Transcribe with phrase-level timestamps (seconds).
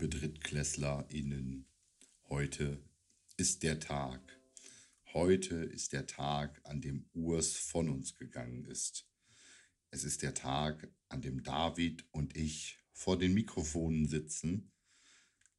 [0.00, 1.66] liebe DrittklässlerInnen,
[2.30, 2.82] heute
[3.36, 4.40] ist der Tag.
[5.12, 9.06] Heute ist der Tag, an dem Urs von uns gegangen ist.
[9.90, 14.72] Es ist der Tag, an dem David und ich vor den Mikrofonen sitzen,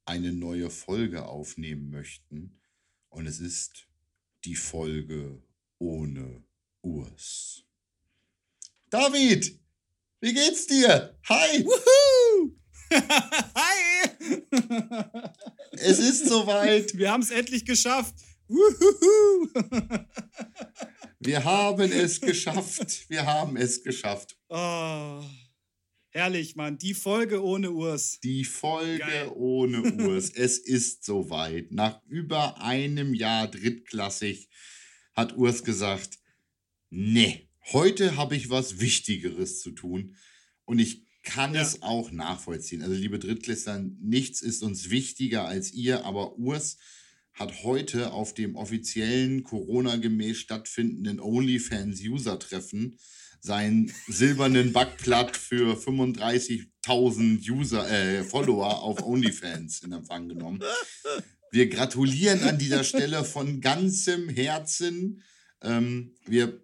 [0.05, 2.60] eine neue Folge aufnehmen möchten.
[3.10, 3.88] Und es ist
[4.46, 5.44] die Folge
[5.78, 6.44] ohne
[6.81, 7.64] Urs.
[8.89, 9.59] David,
[10.20, 11.16] wie geht's dir?
[11.30, 11.64] Hi!
[11.64, 12.58] Wuhu!
[12.92, 13.70] Hi!
[15.72, 16.98] Es ist soweit.
[16.98, 18.16] Wir haben es endlich geschafft.
[21.20, 23.09] Wir haben es geschafft.
[23.09, 24.38] Wir haben es geschafft.
[24.50, 25.23] Oh,
[26.09, 26.78] herrlich, Mann.
[26.78, 28.20] Die Folge ohne Urs.
[28.23, 29.32] Die Folge Geil.
[29.36, 30.30] ohne Urs.
[30.32, 31.72] es ist soweit.
[31.72, 34.50] Nach über einem Jahr drittklassig
[35.14, 36.20] hat Urs gesagt,
[36.90, 40.18] nee, heute habe ich was Wichtigeres zu tun.
[40.66, 41.61] Und ich kann Ja.
[41.61, 42.81] es auch nachvollziehen.
[42.81, 46.78] Also, liebe Drittklässler, nichts ist uns wichtiger als ihr, aber Urs
[47.33, 52.97] hat heute auf dem offiziellen Corona-gemäß stattfindenden OnlyFans-User-Treffen
[53.39, 60.61] seinen silbernen Backplatt für 35.000 User, äh, Follower auf OnlyFans in Empfang genommen.
[61.52, 65.23] Wir gratulieren an dieser Stelle von ganzem Herzen.
[65.64, 66.59] Ähm, wir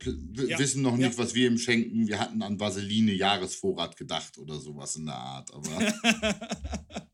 [0.48, 1.08] Ja, wissen noch ja.
[1.08, 2.08] nicht, was wir ihm schenken.
[2.08, 5.54] Wir hatten an Vaseline Jahresvorrat gedacht oder sowas in der Art.
[5.54, 5.70] Aber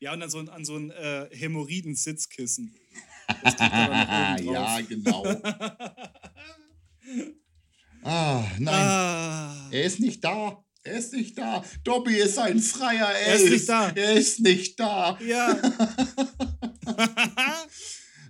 [0.00, 2.74] Ja, und an so ein, an so ein äh, Hämorrhoiden-Sitzkissen.
[4.42, 5.24] Ja, genau.
[8.04, 8.74] Ah, nein.
[8.74, 9.68] Ah.
[9.70, 10.64] Er ist nicht da.
[10.82, 11.62] Er ist nicht da.
[11.84, 13.06] Dobby ist ein Freier.
[13.08, 13.88] Er, Er ist nicht da.
[13.90, 15.18] Er ist nicht da.
[15.20, 15.58] Ja.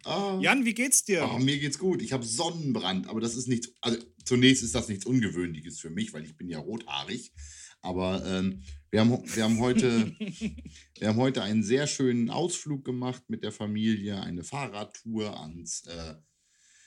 [0.05, 0.39] Ah.
[0.41, 1.29] Jan, wie geht's dir?
[1.33, 2.03] Oh, mir geht's gut.
[2.03, 3.73] Ich habe Sonnenbrand, aber das ist nichts.
[3.81, 7.33] Also zunächst ist das nichts Ungewöhnliches für mich, weil ich bin ja rothaarig.
[7.81, 10.15] Aber ähm, wir, haben, wir, haben heute,
[10.99, 16.15] wir haben heute einen sehr schönen Ausflug gemacht mit der Familie, eine Fahrradtour ans, äh,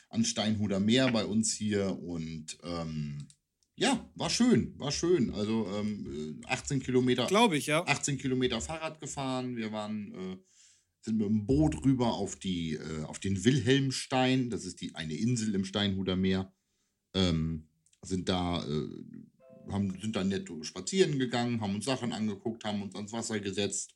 [0.10, 1.98] ans Steinhuder Meer bei uns hier.
[2.02, 3.28] Und ähm,
[3.76, 5.34] ja, war schön, war schön.
[5.34, 7.26] Also ähm, äh, 18 Kilometer.
[7.28, 7.84] Glaube ich, ja.
[7.86, 9.56] 18 Kilometer Fahrrad gefahren.
[9.56, 10.38] Wir waren, äh,
[11.02, 14.50] sind mit dem Boot rüber auf, die, äh, auf den Wilhelmstein.
[14.50, 16.54] Das ist die, eine Insel im Steinhuder Meer.
[17.14, 17.68] Ähm,
[18.04, 22.96] sind da, äh, haben, sind da nett spazieren gegangen, haben uns Sachen angeguckt, haben uns
[22.96, 23.96] ans Wasser gesetzt.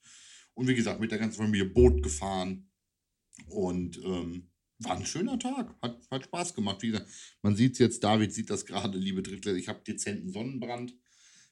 [0.54, 2.70] Und wie gesagt, mit der ganzen Familie Boot gefahren.
[3.48, 4.50] Und ähm,
[4.80, 5.76] war ein schöner Tag.
[5.82, 6.82] Hat, hat Spaß gemacht.
[6.82, 7.10] Wie gesagt,
[7.42, 9.58] man sieht es jetzt, David sieht das gerade, liebe Drittel.
[9.58, 10.96] Ich habe dezenten Sonnenbrand.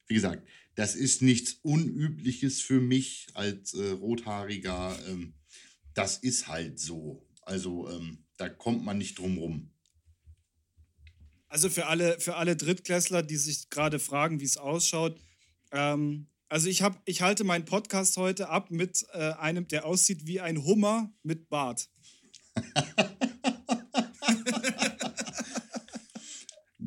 [0.08, 4.98] Wie gesagt, das ist nichts Unübliches für mich als äh, Rothaariger.
[5.08, 5.34] Ähm,
[5.94, 7.26] das ist halt so.
[7.42, 9.70] Also ähm, da kommt man nicht drum rum.
[11.48, 15.20] Also für alle, für alle Drittklässler, die sich gerade fragen, wie es ausschaut.
[15.72, 20.26] Ähm, also ich, hab, ich halte meinen Podcast heute ab mit äh, einem, der aussieht
[20.26, 21.90] wie ein Hummer mit Bart.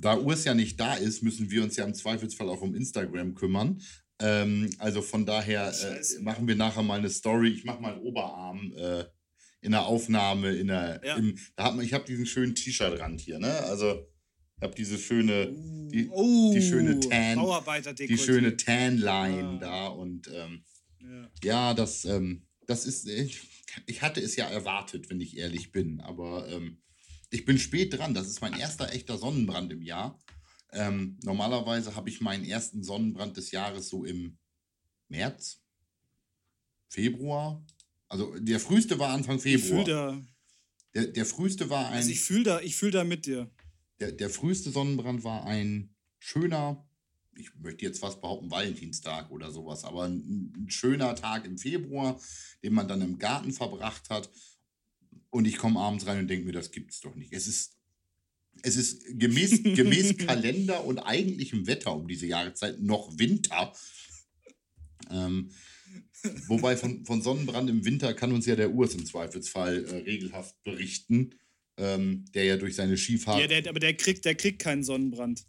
[0.06, 3.34] Da Urs ja nicht da ist, müssen wir uns ja im Zweifelsfall auch um Instagram
[3.34, 3.82] kümmern.
[4.20, 7.50] Ähm, also von daher äh, machen wir nachher mal eine Story.
[7.50, 9.04] Ich mache mal einen Oberarm äh,
[9.60, 10.54] in der Aufnahme.
[10.54, 11.16] In der, Ja.
[11.16, 13.38] im, da hat man, ich habe diesen schönen T-Shirt-Rand hier.
[13.38, 13.52] Ne?
[13.64, 14.06] Also
[14.56, 15.52] ich habe diese schöne,
[15.92, 19.58] die, oh, die schöne Tan- Bauarbeiter die schöne Tan-Line Ah.
[19.60, 19.86] da.
[19.88, 20.64] Und ähm,
[21.00, 21.30] Ja.
[21.44, 23.06] ja, das, ähm, das ist.
[23.08, 23.42] Ich,
[23.86, 26.00] ich hatte es ja erwartet, wenn ich ehrlich bin.
[26.00, 26.78] Aber ähm,
[27.30, 28.14] ich bin spät dran.
[28.14, 30.18] Das ist mein erster echter Sonnenbrand im Jahr.
[30.76, 34.36] Ähm, normalerweise habe ich meinen ersten Sonnenbrand des Jahres so im
[35.08, 35.62] März,
[36.88, 37.64] Februar.
[38.08, 39.84] Also der früheste war Anfang Ich fühle Februar.
[39.84, 40.22] da,
[40.94, 41.94] Der, der früheste war ein.
[41.94, 43.50] also ich fühle da, ich fühl da mit dir.
[44.00, 46.86] Der, der früheste Sonnenbrand war ein schöner,
[47.34, 52.20] ich möchte jetzt fast behaupten, Valentinstag oder sowas, aber ein, ein schöner Tag im Februar,
[52.62, 54.30] den man dann im Garten verbracht hat.
[55.30, 57.32] Und ich komme abends rein und denke mir, das gibt's doch nicht.
[57.32, 57.75] Es ist,
[58.62, 63.72] es ist gemäß, gemäß Kalender und eigentlichem Wetter um diese Jahreszeit noch Winter.
[65.10, 65.50] Ähm,
[66.48, 70.54] wobei von, von Sonnenbrand im Winter kann uns ja der Urs im Zweifelsfall äh, regelhaft
[70.64, 71.34] berichten,
[71.76, 73.40] ähm, der ja durch seine Skifahrt.
[73.40, 75.46] Ja, der, aber der kriegt, der kriegt keinen Sonnenbrand.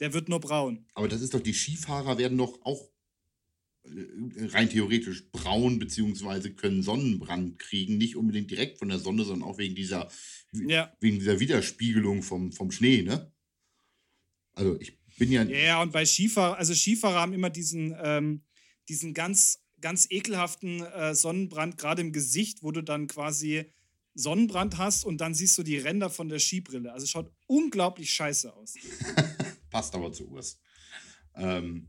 [0.00, 0.86] Der wird nur braun.
[0.94, 2.90] Aber das ist doch, die Skifahrer werden doch auch
[4.52, 7.98] rein theoretisch braun, beziehungsweise können Sonnenbrand kriegen.
[7.98, 10.10] Nicht unbedingt direkt von der Sonne, sondern auch wegen dieser,
[10.52, 10.92] Ja.
[11.00, 13.32] wegen dieser Widerspiegelung vom, vom Schnee, ne?
[14.54, 15.42] Also ich bin ja.
[15.44, 18.42] Ja, ja, und bei Skifahrer, also Skifahrer haben immer diesen, ähm,
[18.88, 23.66] diesen ganz, ganz ekelhaften äh, Sonnenbrand, gerade im Gesicht, wo du dann quasi
[24.14, 26.92] Sonnenbrand hast und dann siehst du die Ränder von der Skibrille.
[26.92, 28.74] Also schaut unglaublich scheiße aus.
[29.70, 30.58] Passt aber zu Urs.
[31.34, 31.88] Ähm,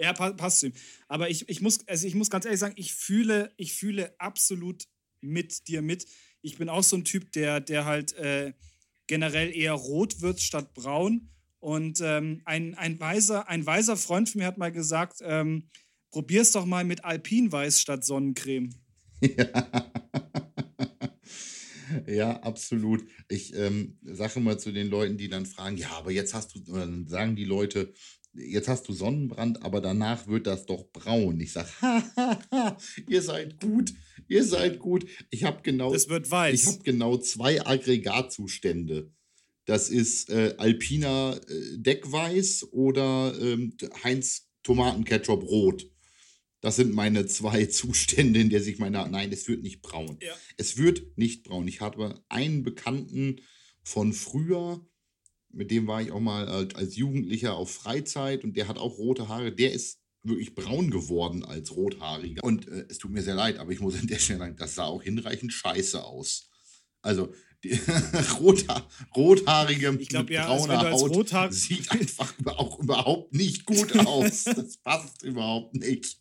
[0.00, 0.72] Ja, passt ihm.
[1.08, 4.84] Aber ich, ich, muss, also ich muss ganz ehrlich sagen, ich fühle, ich fühle absolut
[5.20, 6.06] mit dir mit.
[6.42, 8.52] Ich bin auch so ein Typ, der, der halt äh,
[9.06, 11.30] generell eher rot wird statt braun.
[11.60, 15.68] Und ähm, ein, ein, weiser, ein weiser Freund von mir hat mal gesagt, ähm,
[16.10, 18.70] probier's doch mal mit Alpinweiß statt Sonnencreme.
[19.20, 19.92] Ja.
[22.06, 23.04] ja, absolut.
[23.28, 26.60] Ich ähm, sage mal zu den Leuten, die dann fragen, ja, aber jetzt hast du,
[26.60, 27.92] dann sagen die Leute,
[28.38, 31.40] jetzt hast du Sonnenbrand, aber danach wird das doch braun.
[31.40, 31.68] Ich sage,
[33.08, 33.92] ihr seid gut,
[34.28, 35.06] ihr seid gut.
[35.30, 36.60] Ich habe genau, es wird weiß.
[36.60, 39.10] Ich habe genau zwei Aggregatzustände.
[39.64, 45.90] Das ist äh, Alpina äh, Deckweiß oder ähm, Heinz Tomatenketchup Rot.
[46.60, 49.08] Das sind meine zwei Zustände, in der sich meine.
[49.08, 50.18] Nein, es wird nicht braun.
[50.22, 50.34] Ja.
[50.56, 51.68] Es wird nicht braun.
[51.68, 53.40] Ich habe einen Bekannten
[53.82, 54.86] von früher,
[55.50, 59.28] mit dem war ich auch mal als Jugendlicher auf Freizeit und der hat auch rote
[59.28, 59.52] Haare.
[59.52, 62.42] Der ist wirklich braun geworden als Rothaariger.
[62.44, 64.74] Und äh, es tut mir sehr leid, aber ich muss an der Stelle sagen, das
[64.74, 66.50] sah auch hinreichend scheiße aus.
[67.02, 67.32] Also
[67.64, 67.78] die,
[68.38, 68.86] Rotha
[69.16, 74.44] Rothaarige ich glaub, mit ja, brauner Haut Rothar sieht einfach auch überhaupt nicht gut aus.
[74.44, 76.20] Das passt überhaupt nicht.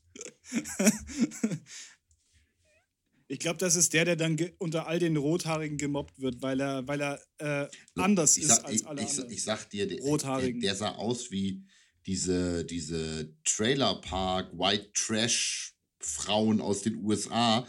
[3.29, 6.87] Ich glaube, das ist der, der dann unter all den Rothaarigen gemobbt wird, weil er,
[6.87, 9.31] weil er äh, anders sag, ist als alle ich, anderen.
[9.31, 10.61] Ich, sag dir, der, Rothaarigen.
[10.61, 11.63] Der, der, sah aus wie
[12.05, 17.67] diese, diese Trailerpark White Trash Frauen aus den USA,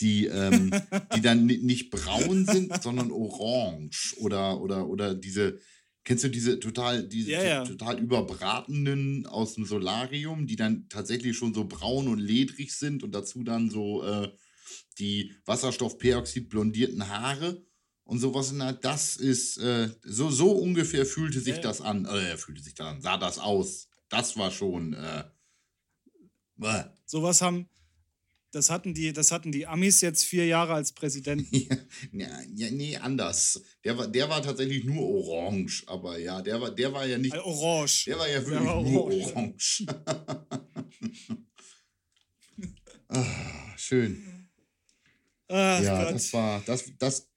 [0.00, 0.70] die, ähm,
[1.16, 5.58] die dann nicht braun sind, sondern orange oder, oder, oder diese,
[6.04, 7.64] Kennst du diese total, diese ja, ja.
[7.64, 13.14] total überbratenen aus dem Solarium, die dann tatsächlich schon so braun und ledrig sind und
[13.14, 14.28] dazu dann so äh,
[14.98, 17.64] die Wasserstoffperoxid blondierten Haare
[18.04, 22.04] und sowas in der, das ist äh, so, so ungefähr fühlte sich ja, das an,
[22.04, 23.88] äh, fühlte sich dann, sah das aus.
[24.08, 24.94] Das war schon.
[24.94, 25.24] Äh,
[27.06, 27.68] sowas haben,
[28.52, 31.48] das hatten die, das hatten die Amis jetzt vier Jahre als Präsident.
[32.12, 33.60] ja, ja, nee, anders.
[33.82, 37.36] Der war, der war tatsächlich nur orange, aber ja, der war, der war ja nicht.
[37.36, 38.04] Orange.
[38.04, 39.86] Der war ja wirklich war nur orange.
[43.08, 44.33] ah, schön.
[45.48, 46.14] Ach, ja, Gott.
[46.14, 47.30] das war, das, das.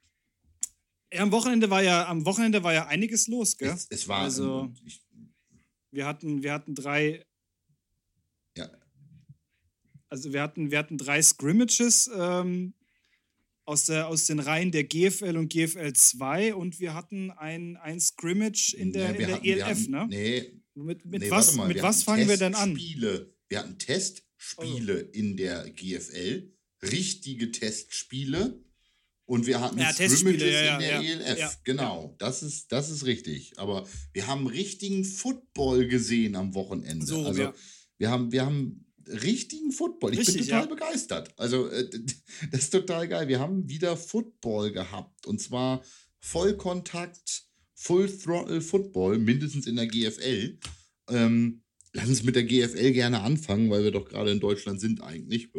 [1.14, 3.70] Ja, am Wochenende war ja, am Wochenende war ja einiges los, gell?
[3.70, 5.02] Es, es war, also, ich,
[5.92, 7.26] wir hatten, wir hatten drei,
[10.10, 12.74] also wir hatten, wir hatten drei Scrimmages ähm,
[13.66, 18.00] aus, der, aus den Reihen der GFL und GFL 2 und wir hatten ein, ein
[18.00, 20.08] Scrimmage in der, nee, in der hatten, ELF, hatten, ne?
[20.10, 20.62] Nee.
[20.76, 22.78] Mit, mit nee, was, mal, mit was fangen wir denn an?
[22.78, 25.10] Wir hatten Testspiele oh.
[25.12, 28.64] in der GFL, richtige Testspiele.
[29.26, 31.60] Und wir hatten ja, Scrimmages ja, ja, in der ELF.
[31.66, 33.60] genau, Das, ist, das ist richtig.
[33.60, 37.06] Aber wir haben richtigen Football gesehen am Wochenende.
[37.06, 37.52] So, also,
[37.98, 40.14] wir haben, wir haben richtigen Football.
[40.14, 40.68] Ich Richtig, bin total ja.
[40.68, 41.34] begeistert.
[41.38, 41.90] Also, äh,
[42.52, 43.28] das ist total geil.
[43.28, 45.28] Wir haben wieder Football gehabt.
[45.28, 45.84] Und zwar
[46.20, 50.58] Vollkontakt, Full Throttle Football, mindestens in der GFL.
[51.10, 51.64] Ähm,
[51.94, 55.50] lass uns mit der GFL gerne anfangen, weil wir doch gerade in Deutschland sind eigentlich.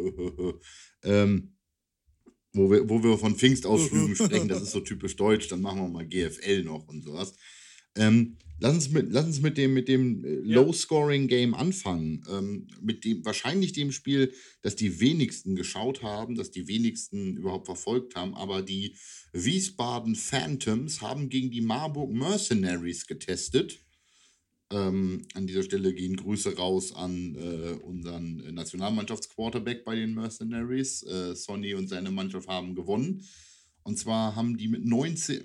[1.03, 1.55] ähm,
[2.53, 5.89] wo wir, wo wir von Pfingstausflügen sprechen, das ist so typisch deutsch, dann machen wir
[5.89, 7.33] mal GFL noch und sowas.
[7.95, 10.55] Ähm, lass, uns mit, lass uns mit dem, mit dem äh, ja.
[10.55, 12.23] Low-Scoring-Game anfangen.
[12.29, 17.65] Ähm, mit dem, wahrscheinlich dem Spiel, das die wenigsten geschaut haben, das die wenigsten überhaupt
[17.65, 18.95] verfolgt haben, aber die
[19.33, 23.79] Wiesbaden Phantoms haben gegen die Marburg Mercenaries getestet.
[24.71, 31.01] Ähm, an dieser Stelle gehen Grüße raus an äh, unseren Nationalmannschaftsquarterback bei den Mercenaries.
[31.03, 33.23] Äh, Sonny und seine Mannschaft haben gewonnen.
[33.81, 35.43] Und zwar haben die mit 19,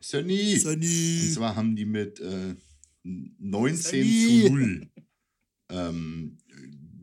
[0.00, 0.56] Sunny.
[0.56, 1.20] Sunny.
[1.22, 2.54] Und zwar haben die mit äh,
[3.02, 4.44] 19 Sunny.
[4.46, 4.90] zu 0
[5.70, 6.38] ähm,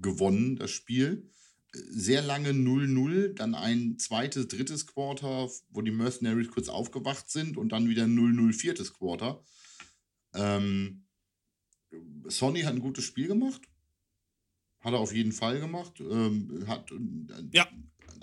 [0.01, 1.29] gewonnen, das Spiel.
[1.73, 7.73] Sehr lange 0-0, dann ein zweites, drittes Quarter, wo die Mercenaries kurz aufgewacht sind und
[7.73, 9.43] dann wieder 0-0, viertes Quarter.
[10.33, 11.06] Ähm,
[12.25, 13.61] Sonny hat ein gutes Spiel gemacht.
[14.79, 15.99] Hat er auf jeden Fall gemacht.
[15.99, 16.95] Ähm, hat äh,
[17.51, 17.67] ja.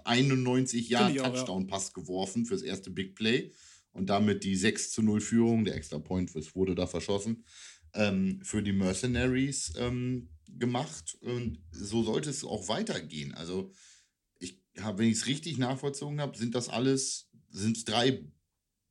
[0.05, 2.03] 91 Jahre Touchdown-Pass ja.
[2.03, 3.53] geworfen fürs erste Big Play
[3.93, 7.45] und damit die 6 zu 0 Führung, der extra Point wurde da verschossen,
[7.95, 11.17] ähm, für die Mercenaries ähm, gemacht.
[11.21, 13.35] Und so sollte es auch weitergehen.
[13.35, 13.71] Also,
[14.39, 18.25] ich habe, wenn ich es richtig nachvollzogen habe, sind das alles, sind drei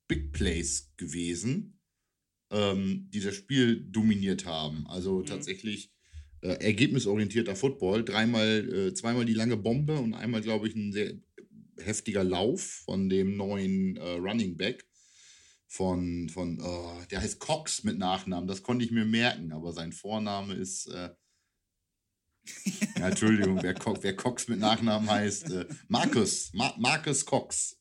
[0.07, 1.79] Big Plays gewesen,
[2.53, 4.87] ähm, die das Spiel dominiert haben.
[4.87, 5.25] Also mhm.
[5.25, 5.91] tatsächlich
[6.41, 8.05] äh, ergebnisorientierter Football.
[8.05, 11.13] Dreimal, äh, zweimal die lange Bombe und einmal, glaube ich, ein sehr
[11.77, 14.85] heftiger Lauf von dem neuen äh, Running Back
[15.73, 19.91] von, von oh, der heißt Cox mit Nachnamen, das konnte ich mir merken, aber sein
[19.91, 21.09] Vorname ist, äh,
[22.99, 25.49] ja, Entschuldigung, wer, Co wer Cox mit Nachnamen heißt.
[25.49, 27.79] Äh, Markus, Ma Marcus Cox.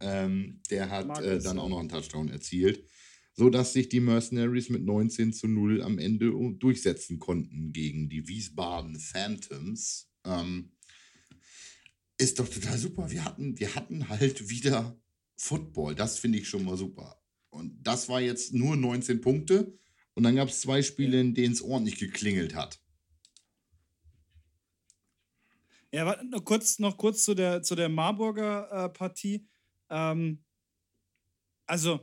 [0.00, 2.84] Ähm, der hat äh, Marcus, äh, dann auch noch einen Touchdown erzielt,
[3.36, 8.98] sodass sich die Mercenaries mit 19 zu 0 am Ende durchsetzen konnten gegen die Wiesbaden
[8.98, 10.10] Phantoms.
[10.24, 10.72] Ähm,
[12.18, 13.10] ist doch total super.
[13.10, 14.98] Wir hatten, wir hatten halt wieder
[15.36, 15.94] Football.
[15.94, 17.22] Das finde ich schon mal super.
[17.50, 19.78] Und das war jetzt nur 19 Punkte.
[20.14, 22.80] Und dann gab es zwei Spiele, in denen es ordentlich geklingelt hat.
[25.92, 29.46] Ja, noch kurz, noch kurz zu der, zu der Marburger äh, Partie.
[29.90, 30.42] Ähm,
[31.66, 32.00] also,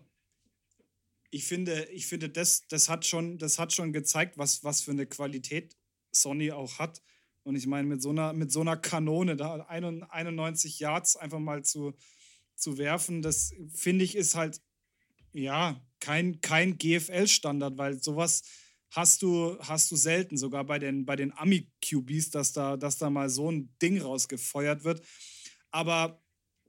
[1.34, 4.92] ich finde, ich finde das, das, hat schon, das hat schon gezeigt, was, was für
[4.92, 5.76] eine Qualität
[6.12, 7.02] Sony auch hat.
[7.42, 11.64] Und ich meine, mit so einer, mit so einer Kanone, da 91 Yards einfach mal
[11.64, 11.96] zu,
[12.56, 14.62] zu werfen, das finde ich ist halt,
[15.34, 18.44] ja, kein, kein GFL-Standard, weil sowas
[18.92, 23.10] hast du, hast du selten, sogar bei den, bei den Ami-QBs, dass da, dass da
[23.10, 25.04] mal so ein Ding rausgefeuert wird.
[25.72, 26.24] Aber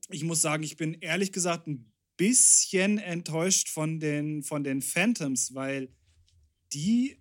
[0.09, 5.55] ich muss sagen, ich bin ehrlich gesagt ein bisschen enttäuscht von den, von den Phantoms,
[5.55, 5.89] weil
[6.73, 7.19] die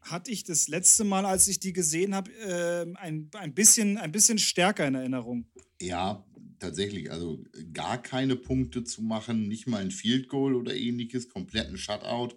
[0.00, 4.12] hatte ich das letzte Mal, als ich die gesehen habe, äh, ein, ein, bisschen, ein
[4.12, 5.46] bisschen stärker in Erinnerung.
[5.80, 6.24] Ja,
[6.58, 7.10] tatsächlich.
[7.10, 12.36] Also gar keine Punkte zu machen, nicht mal ein Field Goal oder ähnliches, kompletten Shutout.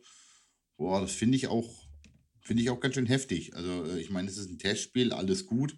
[0.77, 1.87] Boah, das finde ich auch
[2.47, 3.57] Finde ich auch ganz schön heftig.
[3.57, 5.77] Also, äh, ich meine, es ist ein Testspiel, alles gut.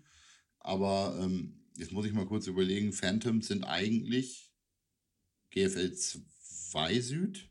[0.60, 4.49] Aber ähm, jetzt muss ich mal kurz überlegen: Phantoms sind eigentlich
[5.52, 7.50] GFL 2 Süd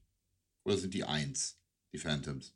[0.65, 1.59] oder sind die 1,
[1.93, 2.55] die Phantoms?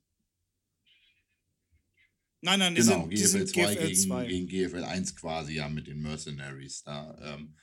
[2.41, 5.55] Nein, nein, die genau, sind, GFL, sind 2 GFL gegen, 2 gegen GFL 1 quasi,
[5.55, 7.17] ja, mit den Mercenaries da.
[7.37, 7.57] Ähm,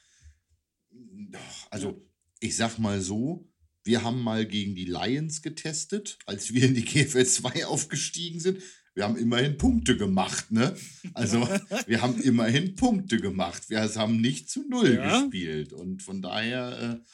[1.69, 1.97] also, ja.
[2.39, 3.49] ich sag mal so,
[3.83, 8.61] wir haben mal gegen die Lions getestet, als wir in die GFL 2 aufgestiegen sind
[8.99, 10.75] wir haben immerhin Punkte gemacht, ne?
[11.13, 11.47] Also
[11.87, 13.69] wir haben immerhin Punkte gemacht.
[13.69, 15.21] Wir haben nicht zu null ja.
[15.21, 15.71] gespielt.
[15.71, 17.09] Und von daher, äh,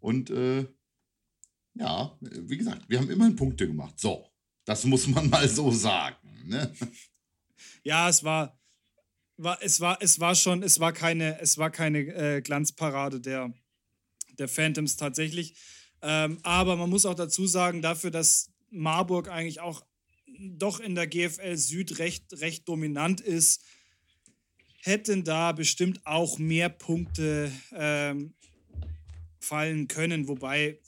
[0.00, 0.66] und äh,
[1.74, 3.98] ja, wie gesagt, wir haben immerhin Punkte gemacht.
[3.98, 4.30] So,
[4.64, 6.16] das muss man mal so sagen.
[6.44, 6.72] Ne?
[7.82, 8.58] Ja, es war,
[9.36, 13.52] war, es war, es war schon, es war keine, es war keine äh, Glanzparade der,
[14.38, 15.56] der Phantoms tatsächlich.
[16.02, 19.84] Ähm, aber man muss auch dazu sagen, dafür, dass Marburg eigentlich auch
[20.38, 23.62] doch in der GFL Süd recht, recht dominant ist,
[24.82, 28.34] hätten da bestimmt auch mehr Punkte ähm,
[29.46, 30.28] fallen können.
[30.28, 30.80] Wobei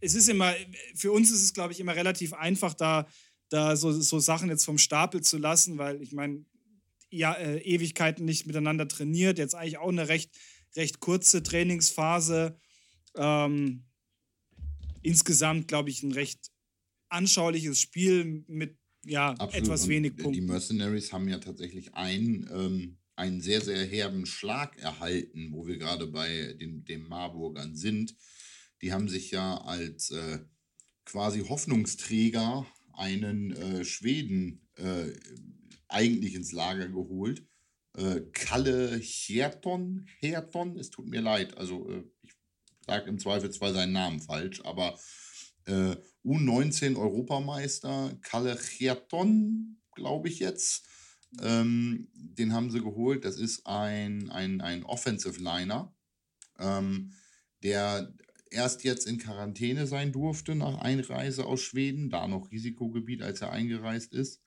[0.00, 0.54] es ist immer,
[0.94, 3.06] für uns ist es, glaube ich, immer relativ einfach, da,
[3.48, 6.44] da so, so Sachen jetzt vom Stapel zu lassen, weil ich meine,
[7.10, 10.30] ja, äh, Ewigkeiten nicht miteinander trainiert, jetzt eigentlich auch eine recht,
[10.76, 12.56] recht kurze Trainingsphase.
[13.16, 13.84] Ähm,
[15.02, 16.50] insgesamt, glaube ich, ein recht
[17.08, 20.32] anschauliches Spiel mit ja, etwas Und wenig Punkten.
[20.32, 25.76] Die Mercenaries haben ja tatsächlich einen, ähm, einen sehr, sehr herben Schlag erhalten, wo wir
[25.76, 28.16] gerade bei den, den Marburgern sind.
[28.80, 30.38] Die haben sich ja als äh,
[31.04, 35.12] quasi Hoffnungsträger einen äh, Schweden äh,
[35.88, 37.46] eigentlich ins Lager geholt.
[37.94, 42.32] Äh, Kalle Herton, Herton, es tut mir leid, also äh, ich
[42.86, 44.98] sage im Zweifelsfall seinen Namen falsch, aber
[45.66, 50.86] äh, U19 Europameister Kalle Cherton, glaube ich jetzt.
[51.40, 53.24] Ähm, den haben sie geholt.
[53.24, 55.94] Das ist ein, ein, ein Offensive Liner,
[56.58, 57.12] ähm,
[57.62, 58.12] der
[58.50, 63.52] erst jetzt in Quarantäne sein durfte nach Einreise aus Schweden, da noch Risikogebiet, als er
[63.52, 64.42] eingereist ist.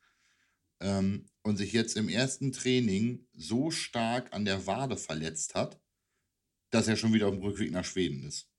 [0.82, 5.80] Ähm, und sich jetzt im ersten Training so stark an der Wade verletzt hat,
[6.72, 8.50] dass er schon wieder auf dem Rückweg nach Schweden ist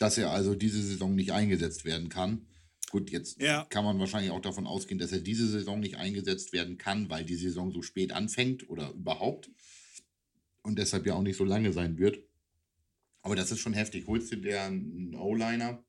[0.00, 2.46] dass er also diese Saison nicht eingesetzt werden kann.
[2.90, 3.64] Gut, jetzt ja.
[3.66, 7.24] kann man wahrscheinlich auch davon ausgehen, dass er diese Saison nicht eingesetzt werden kann, weil
[7.24, 9.48] die Saison so spät anfängt oder überhaupt
[10.62, 12.18] und deshalb ja auch nicht so lange sein wird.
[13.22, 14.08] Aber das ist schon heftig.
[14.08, 15.84] Holst du dir einen O-Liner?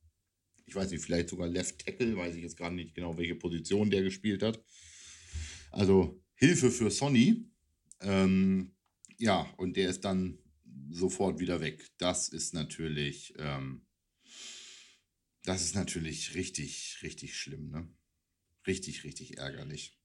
[0.67, 3.89] Ich weiß nicht, vielleicht sogar Left Tackle, weiß ich jetzt gerade nicht genau, welche Position
[3.89, 4.63] der gespielt hat.
[5.71, 7.45] Also Hilfe für Sonny.
[8.01, 8.75] Ähm,
[9.17, 10.37] ja, und der ist dann
[10.91, 11.83] sofort wieder weg.
[11.97, 13.87] Das ist natürlich ähm,
[15.43, 17.87] das ist natürlich richtig, richtig schlimm, ne?
[18.67, 19.97] Richtig, richtig ärgerlich.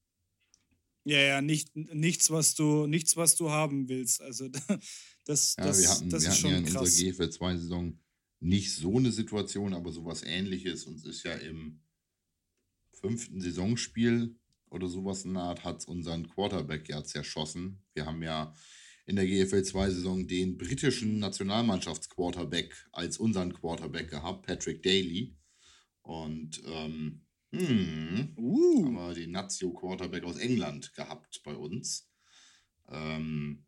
[1.03, 4.21] Ja, ja, nicht, nichts, was du, nichts, was du haben willst.
[4.21, 4.49] Also
[5.25, 6.81] das, ja, das, wir hatten, das wir ist schon ja in krass.
[6.81, 7.99] unserer GFL 2 Saison
[8.39, 10.85] nicht so eine Situation, aber sowas ähnliches.
[10.85, 11.79] Uns ist ja im
[12.91, 14.35] fünften Saisonspiel
[14.69, 17.81] oder sowas in der Art hat unseren Quarterback ja zerschossen.
[17.93, 18.53] Wir haben ja
[19.07, 25.35] in der GFL 2-Saison den britischen Nationalmannschaftsquarterback als unseren Quarterback gehabt, Patrick Daly.
[26.01, 28.85] Und ähm, hm, uh.
[28.85, 32.09] haben wir den Nazio-Quarterback aus England gehabt bei uns.
[32.89, 33.65] Ähm,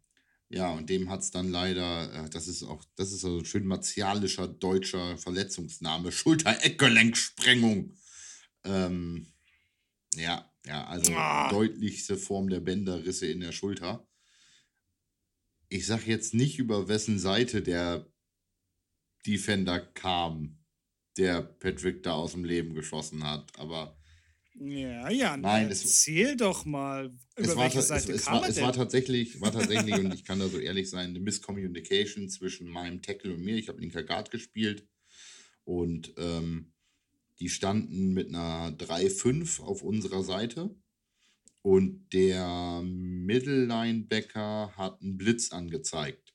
[0.50, 3.46] ja, und dem hat es dann leider, äh, das ist auch, das ist so ein
[3.46, 7.96] schön martialischer deutscher Verletzungsname, Schulter-Eckgelenksprengung.
[8.65, 9.27] Ähm,
[10.15, 11.50] ja, ja, also Ah.
[11.50, 14.09] deutlichste Form der Bänderrisse in der Schulter.
[15.70, 18.06] Ich sag jetzt nicht, über wessen Seite der
[19.26, 20.58] Defender kam,
[21.18, 23.96] der Patrick da aus dem Leben geschossen hat, aber
[24.56, 28.26] Ja, ja, Nein, es- erzähl doch mal, es über war, welche ta- es, Seite es,
[28.26, 28.64] kam war, es denn?
[28.66, 33.02] war tatsächlich, war tatsächlich, und ich kann da so ehrlich sein, eine Miscommunication zwischen meinem
[33.02, 33.56] Tackle und mir.
[33.58, 34.88] Ich habe linker Guard gespielt
[35.66, 36.74] und ähm,
[37.40, 40.76] die standen mit einer 3-5 auf unserer Seite
[41.62, 46.34] und der Middle Linebacker hat einen Blitz angezeigt.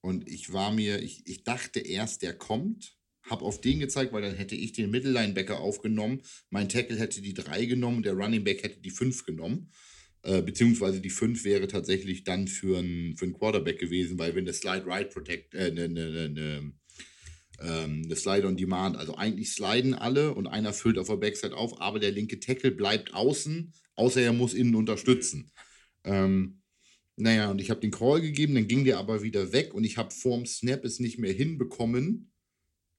[0.00, 4.22] Und ich war mir, ich, ich dachte erst, der kommt, habe auf den gezeigt, weil
[4.22, 6.20] dann hätte ich den Middle Linebacker aufgenommen,
[6.50, 9.70] mein Tackle hätte die 3 genommen, der Running Back hätte die 5 genommen.
[10.22, 14.54] Äh, beziehungsweise die 5 wäre tatsächlich dann für einen für Quarterback gewesen, weil wenn der
[14.54, 16.72] Slide Right Protect, äh, ne, ne, ne, ne,
[17.60, 21.56] ähm, eine Slide on Demand, also eigentlich sliden alle und einer füllt auf der Backside
[21.56, 25.50] auf, aber der linke Tackle bleibt außen, außer er muss innen unterstützen.
[26.04, 26.60] Ähm,
[27.16, 29.96] naja, und ich habe den Call gegeben, dann ging der aber wieder weg und ich
[29.96, 32.32] habe vorm Snap es nicht mehr hinbekommen,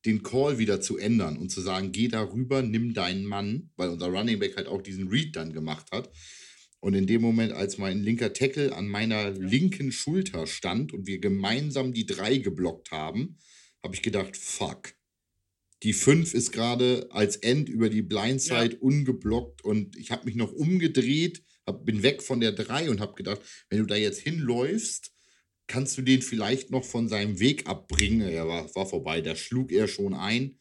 [0.05, 3.89] den Call wieder zu ändern und zu sagen, geh da rüber, nimm deinen Mann, weil
[3.89, 6.11] unser Running Back halt auch diesen Read dann gemacht hat.
[6.79, 11.19] Und in dem Moment, als mein linker Tackle an meiner linken Schulter stand und wir
[11.19, 13.37] gemeinsam die drei geblockt haben,
[13.83, 14.94] habe ich gedacht, fuck.
[15.85, 20.51] Die 5 ist gerade als End über die Blindside ungeblockt und ich habe mich noch
[20.51, 23.39] umgedreht, hab, bin weg von der 3 und habe gedacht,
[23.69, 25.13] wenn du da jetzt hinläufst,
[25.67, 28.21] kannst du den vielleicht noch von seinem Weg abbringen.
[28.21, 30.57] Er war, war vorbei, da schlug er schon ein.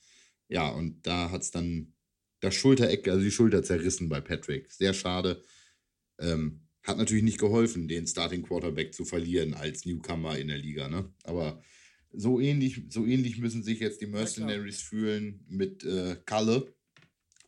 [0.48, 1.94] Ja, und da hat es dann
[2.40, 4.70] das Schultereck, also die Schulter zerrissen bei Patrick.
[4.70, 5.42] Sehr schade.
[6.20, 10.90] Ähm, hat natürlich nicht geholfen, den Starting Quarterback zu verlieren als Newcomer in der Liga,
[10.90, 11.10] ne?
[11.22, 11.62] Aber
[12.16, 16.74] so ähnlich, so ähnlich müssen sich jetzt die Mercenaries fühlen mit äh, Kalle.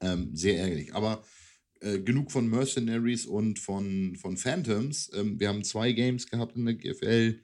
[0.00, 0.94] Ähm, sehr ärgerlich.
[0.94, 1.24] Aber
[1.80, 5.10] äh, genug von Mercenaries und von, von Phantoms.
[5.14, 7.40] Ähm, wir haben zwei Games gehabt in der GFL,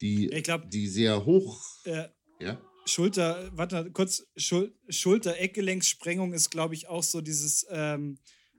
[0.00, 1.60] die, glaub- die sehr hoch.
[1.84, 2.08] Äh,
[2.40, 2.60] Ja?
[2.88, 8.18] Schulter, warte kurz, Schul Schulter-Eckgelenkssprengung ist, glaube ich, auch so dieses ähm,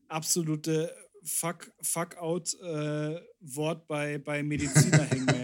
[0.10, 5.37] absolute Fuck, Fuck-out-Wort bei, bei Mediziner-Hangman.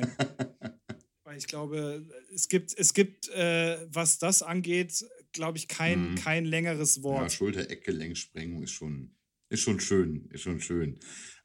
[1.34, 6.16] Weil ich glaube, es gibt, es gibt äh, was das angeht, glaube ich, kein, Mhm.
[6.16, 7.32] kein längeres Ja, Wort.
[7.34, 9.16] Schulter-Eckgelenksprengung ist schon,
[9.50, 11.00] ist schon schön, ist schon schön.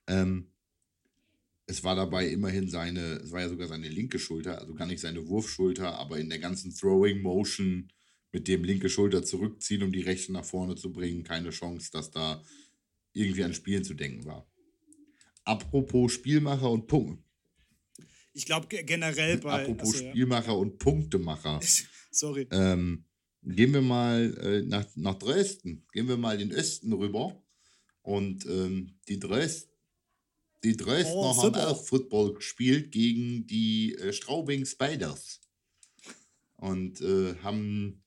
[0.06, 0.52] Ähm,
[1.64, 5.00] es war dabei immerhin seine, es war ja sogar seine linke Schulter, also gar nicht
[5.00, 7.90] seine Wurfschulter, aber in der ganzen Throwing Motion
[8.30, 12.10] mit dem linke Schulter zurückziehen, um die rechte nach vorne zu bringen, keine Chance, dass
[12.10, 12.44] da
[13.14, 14.46] irgendwie an Spielen zu denken war.
[15.44, 17.24] Apropos Spielmacher und Punkt.
[18.38, 19.62] Ich glaube generell bei.
[19.62, 20.10] Apropos ja.
[20.10, 21.60] Spielmacher und Punktemacher.
[22.12, 22.46] Sorry.
[22.52, 23.04] Ähm,
[23.42, 25.84] gehen wir mal äh, nach, nach Dresden.
[25.92, 27.42] Gehen wir mal in den Osten rüber.
[28.02, 29.68] Und ähm, die, Dres
[30.62, 35.40] die Dresdner Oh, haben auch Football gespielt gegen die äh, Straubing Spiders.
[36.56, 38.04] Und äh, haben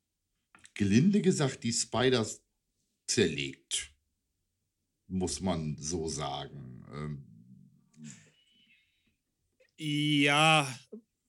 [0.74, 2.41] gelinde gesagt die Spiders
[3.06, 3.94] zerlegt.
[5.08, 6.86] Muss man so sagen.
[6.94, 7.31] Ähm,
[9.84, 10.72] Ja,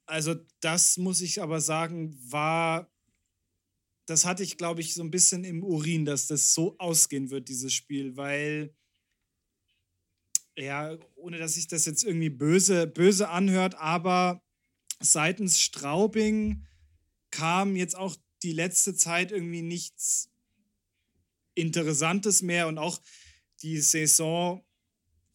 [0.05, 2.93] also das muss ich aber sagen, war,
[4.05, 7.49] das hatte ich, glaube ich, so ein bisschen im Urin, dass das so ausgehen wird,
[7.49, 8.77] dieses Spiel, weil,
[10.55, 14.45] ja, ohne dass sich das jetzt irgendwie böse, böse anhört, aber
[15.01, 16.67] seitens Straubing
[17.31, 20.31] kam jetzt auch die letzte Zeit irgendwie nichts
[21.55, 23.01] Interessantes mehr und auch
[23.63, 24.63] die Saison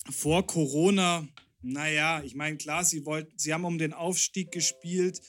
[0.08, 1.27] vor Corona,
[1.62, 5.22] naja, ich meine, klar, sie wollten, sie haben um den Aufstieg gespielt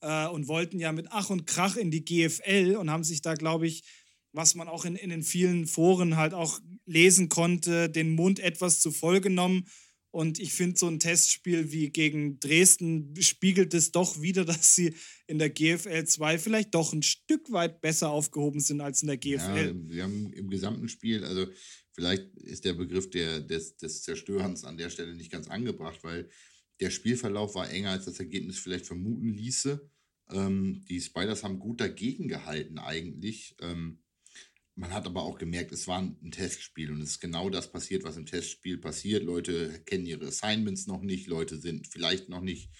[0.00, 3.34] äh, und wollten ja mit Ach und Krach in die GFL und haben sich da,
[3.34, 3.82] glaube ich,
[4.32, 8.80] was man auch in, in den vielen Foren halt auch lesen konnte, den Mund etwas
[8.80, 9.66] zu voll genommen.
[10.12, 14.94] Und ich finde, so ein Testspiel wie gegen Dresden spiegelt es doch wieder, dass sie
[15.26, 19.18] in der GFL 2 vielleicht doch ein Stück weit besser aufgehoben sind als in der
[19.22, 19.74] Ja, GFL.
[19.88, 21.46] wir haben im gesamten Spiel, also
[21.92, 26.28] vielleicht ist der Begriff der, des, des Zerstörens an der Stelle nicht ganz angebracht, weil
[26.80, 29.90] der Spielverlauf war enger, als das Ergebnis vielleicht vermuten ließe.
[30.30, 33.56] Ähm, die Spiders haben gut dagegen gehalten eigentlich.
[33.60, 34.02] Ähm,
[34.76, 38.02] man hat aber auch gemerkt, es war ein Testspiel und es ist genau das passiert,
[38.02, 39.24] was im Testspiel passiert.
[39.24, 42.70] Leute kennen ihre Assignments noch nicht, Leute sind vielleicht noch nicht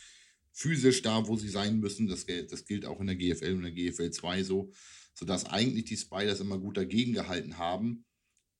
[0.52, 2.06] physisch da, wo sie sein müssen.
[2.06, 4.72] Das, das gilt auch in der GFL und der GFL 2 so,
[5.14, 8.06] sodass eigentlich die Spiders immer gut dagegen gehalten haben,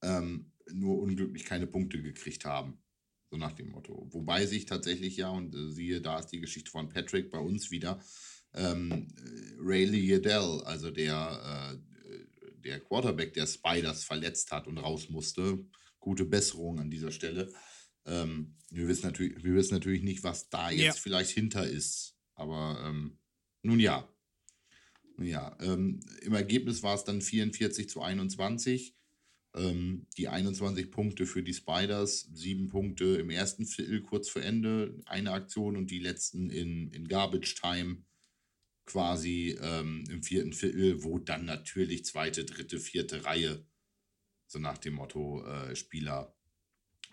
[0.02, 2.78] ähm, nur unglücklich keine Punkte gekriegt haben.
[3.30, 4.08] So nach dem Motto.
[4.10, 7.70] Wobei sich tatsächlich ja, und äh, siehe, da ist die Geschichte von Patrick bei uns
[7.70, 8.00] wieder,
[8.54, 9.08] ähm,
[9.60, 11.78] Ray Liddell, also der,
[12.10, 12.18] äh,
[12.64, 15.64] der Quarterback der Spiders, verletzt hat und raus musste.
[16.00, 17.52] Gute Besserung an dieser Stelle.
[18.06, 21.02] Ähm, wir, wissen natürlich, wir wissen natürlich nicht, was da jetzt ja.
[21.02, 22.16] vielleicht hinter ist.
[22.34, 23.18] Aber ähm,
[23.62, 24.08] nun ja.
[25.16, 28.96] Nun ja, ähm, im Ergebnis war es dann 44 zu 21.
[29.54, 35.00] Ähm, die 21 Punkte für die Spiders, sieben Punkte im ersten Viertel kurz vor Ende,
[35.06, 38.04] eine Aktion und die letzten in, in Garbage Time
[38.86, 43.64] quasi ähm, im vierten Viertel, wo dann natürlich zweite, dritte, vierte Reihe,
[44.46, 46.34] so nach dem Motto, äh, Spieler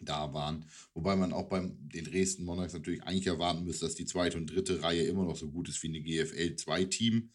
[0.01, 0.65] da waren.
[0.93, 4.47] Wobei man auch bei den Dresden Monarchs natürlich eigentlich erwarten müsste, dass die zweite und
[4.47, 7.31] dritte Reihe immer noch so gut ist wie eine GFL 2-Team.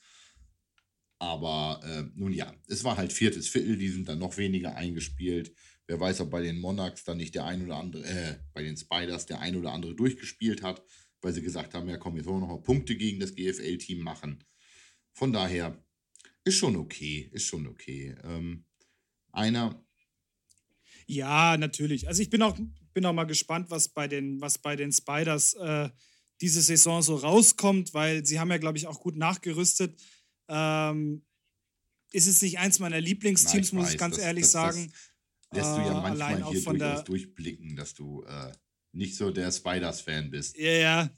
[1.23, 5.55] Aber äh, nun ja, es war halt viertes Viertel, die sind dann noch weniger eingespielt.
[5.87, 8.77] Wer weiß, ob bei den Monarchs dann nicht der ein oder andere, äh, bei den
[8.77, 10.83] Spiders der ein oder andere durchgespielt hat,
[11.21, 14.01] weil sie gesagt haben, ja komm, jetzt wollen wir noch mal Punkte gegen das GFL-Team
[14.01, 14.43] machen.
[15.13, 15.81] Von daher
[16.43, 18.17] ist schon okay, ist schon okay.
[18.25, 18.65] Ähm,
[19.31, 19.81] einer.
[21.07, 22.09] Ja, natürlich.
[22.09, 22.59] Also ich bin auch,
[22.95, 25.89] bin auch mal gespannt, was bei den, was bei den Spiders äh,
[26.41, 29.97] diese Saison so rauskommt, weil sie haben ja, glaube ich, auch gut nachgerüstet.
[30.55, 31.23] Ähm,
[32.13, 34.93] ist es nicht eins meiner Lieblingsteams, muss ich ganz das, ehrlich das, sagen.
[35.51, 38.53] Das lässt du ja äh, manchmal hier durchaus der, durchblicken, dass du äh,
[38.93, 40.59] nicht so der Spiders-Fan bist.
[40.59, 41.11] Ja, ja.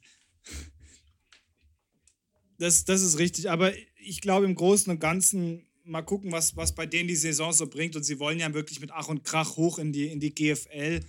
[2.59, 3.51] Das, das ist richtig.
[3.51, 7.53] Aber ich glaube, im Großen und Ganzen mal gucken, was, was bei denen die Saison
[7.53, 7.97] so bringt.
[7.97, 11.01] Und sie wollen ja wirklich mit Ach und Krach hoch in die, in die GFL.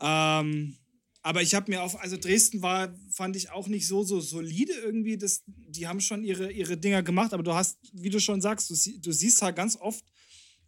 [0.00, 0.76] Ähm,
[1.22, 4.72] aber ich habe mir auch, also Dresden war, fand ich auch nicht so, so solide
[4.72, 5.18] irgendwie.
[5.18, 5.42] Das,
[5.78, 8.74] die haben schon ihre, ihre Dinger gemacht, aber du hast, wie du schon sagst, du,
[8.98, 10.04] du siehst halt ganz oft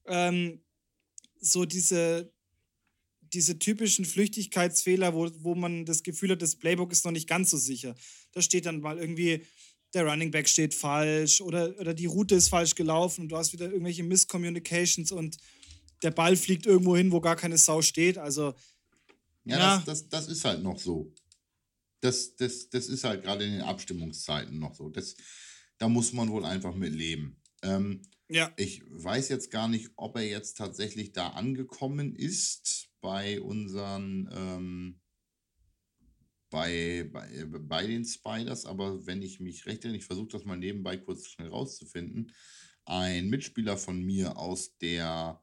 [0.06, 0.62] ähm,
[1.40, 2.32] so diese,
[3.20, 7.50] diese typischen Flüchtigkeitsfehler, wo, wo man das Gefühl hat, das Playbook ist noch nicht ganz
[7.50, 7.94] so sicher.
[8.32, 9.44] Da steht dann mal irgendwie,
[9.94, 13.52] der Running Back steht falsch oder, oder die Route ist falsch gelaufen und du hast
[13.52, 15.38] wieder irgendwelche Miscommunications und
[16.02, 18.16] der Ball fliegt irgendwo hin, wo gar keine Sau steht.
[18.16, 18.54] Also
[19.44, 19.82] ja, ja.
[19.84, 21.12] Das, das, das ist halt noch so.
[22.00, 24.88] Das, das, das ist halt gerade in den Abstimmungszeiten noch so.
[24.88, 25.16] Das,
[25.78, 27.40] da muss man wohl einfach mit leben.
[27.62, 28.52] Ähm, ja.
[28.56, 35.00] Ich weiß jetzt gar nicht, ob er jetzt tatsächlich da angekommen ist bei unseren, ähm,
[36.48, 40.56] bei, bei, bei den Spiders, aber wenn ich mich recht erinnere, ich versuche das mal
[40.56, 42.32] nebenbei kurz schnell rauszufinden,
[42.84, 45.42] ein Mitspieler von mir aus der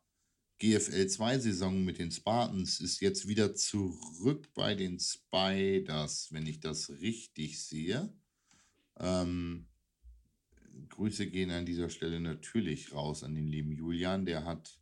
[0.60, 6.90] GFL 2-Saison mit den Spartans ist jetzt wieder zurück bei den Spiders, wenn ich das
[7.00, 8.12] richtig sehe.
[9.00, 9.68] Ähm,
[10.90, 14.26] Grüße gehen an dieser Stelle natürlich raus an den lieben Julian.
[14.26, 14.80] Der hat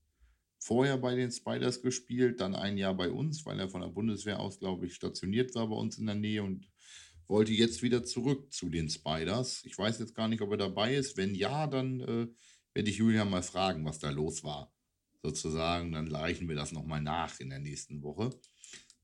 [0.60, 4.40] vorher bei den Spiders gespielt, dann ein Jahr bei uns, weil er von der Bundeswehr
[4.40, 6.70] aus, glaube ich, stationiert war bei uns in der Nähe und
[7.28, 9.66] wollte jetzt wieder zurück zu den Spiders.
[9.66, 11.18] Ich weiß jetzt gar nicht, ob er dabei ist.
[11.18, 12.28] Wenn ja, dann äh,
[12.74, 14.72] werde ich Julian mal fragen, was da los war
[15.26, 15.92] sozusagen.
[15.92, 18.30] Dann reichen wir das nochmal nach in der nächsten Woche.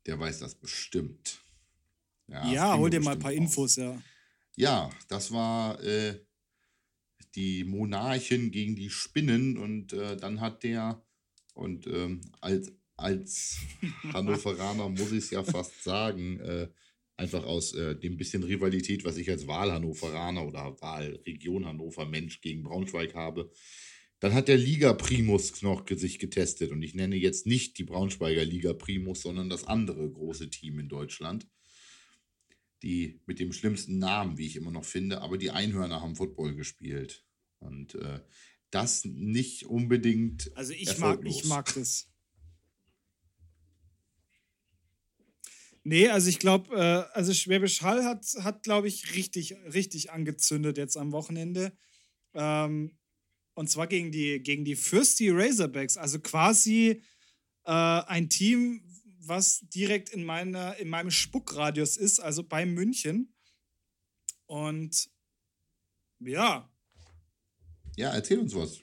[0.05, 1.43] Der weiß das bestimmt.
[2.27, 4.01] Ja, ja hol dir mal ein paar Infos, ja.
[4.55, 6.19] Ja, das war äh,
[7.35, 11.03] die Monarchen gegen die Spinnen und äh, dann hat der,
[11.53, 13.57] und ähm, als, als
[14.13, 16.67] Hannoveraner muss ich es ja fast sagen, äh,
[17.17, 22.63] einfach aus äh, dem bisschen Rivalität, was ich als Wahlhannoveraner oder Wahlregion Hannover Mensch gegen
[22.63, 23.51] Braunschweig habe,
[24.21, 26.71] dann hat der Liga Primus noch sich getestet.
[26.71, 30.87] Und ich nenne jetzt nicht die Braunschweiger Liga Primus, sondern das andere große Team in
[30.87, 31.47] Deutschland.
[32.83, 36.53] Die mit dem schlimmsten Namen, wie ich immer noch finde, aber die Einhörner haben Football
[36.53, 37.25] gespielt.
[37.59, 38.21] Und äh,
[38.69, 40.55] das nicht unbedingt.
[40.55, 42.07] Also ich mag, ich mag das.
[45.83, 50.77] Nee, also ich glaube, äh, also Schwäbisch Hall hat, hat glaube ich, richtig, richtig angezündet
[50.77, 51.75] jetzt am Wochenende.
[52.35, 52.99] Ähm,
[53.53, 55.97] und zwar gegen die, gegen die Fürsti Razorbacks.
[55.97, 57.01] Also quasi
[57.65, 58.83] äh, ein Team,
[59.19, 63.33] was direkt in, meiner, in meinem Spuckradius ist, also bei München.
[64.45, 65.09] Und
[66.19, 66.69] ja.
[67.95, 68.79] Ja, erzähl uns was.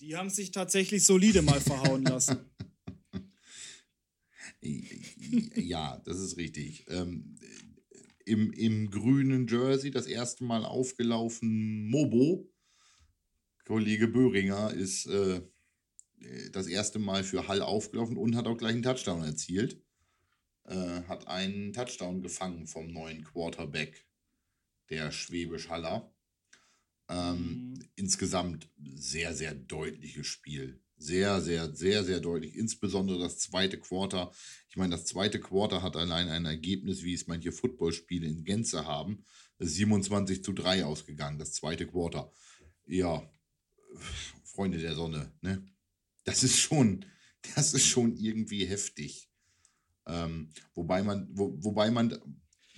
[0.00, 2.38] Die haben sich tatsächlich solide mal verhauen lassen.
[5.56, 6.84] ja, das ist richtig.
[6.88, 7.36] Ähm,
[8.24, 12.47] im, Im grünen Jersey das erste Mal aufgelaufen Mobo
[13.68, 15.42] Kollege Böhringer ist äh,
[16.52, 19.82] das erste Mal für Hall aufgelaufen und hat auch gleich einen Touchdown erzielt.
[20.64, 24.06] Äh, hat einen Touchdown gefangen vom neuen Quarterback,
[24.88, 26.10] der Schwäbisch Haller.
[27.10, 27.84] Ähm, mhm.
[27.94, 30.80] Insgesamt sehr, sehr deutliches Spiel.
[30.96, 32.56] Sehr, sehr, sehr, sehr deutlich.
[32.56, 34.32] Insbesondere das zweite Quarter.
[34.70, 38.86] Ich meine, das zweite Quarter hat allein ein Ergebnis, wie es manche Footballspiele in Gänze
[38.86, 39.26] haben.
[39.58, 42.32] 27 zu 3 ausgegangen, das zweite Quarter.
[42.86, 43.30] Ja,
[44.44, 45.64] Freunde der Sonne, ne?
[46.24, 47.04] Das ist schon,
[47.54, 49.30] das ist schon irgendwie heftig.
[50.06, 52.18] Ähm, wobei man, wo, wobei man,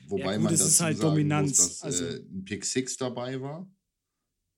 [0.06, 1.58] wobei ja, gut, man das ist halt sagen Dominanz.
[1.58, 2.04] Muss, dass also.
[2.04, 3.70] äh, ein Pick Six dabei war.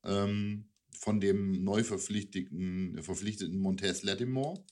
[0.05, 4.65] Ähm, von dem neu verpflichteten, verpflichteten Montez Lattimore.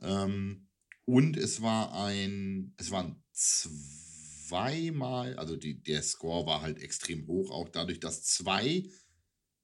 [0.00, 0.68] Ähm,
[1.04, 7.50] und es war ein, es waren zweimal, also die, der Score war halt extrem hoch,
[7.50, 8.84] auch dadurch, dass zwei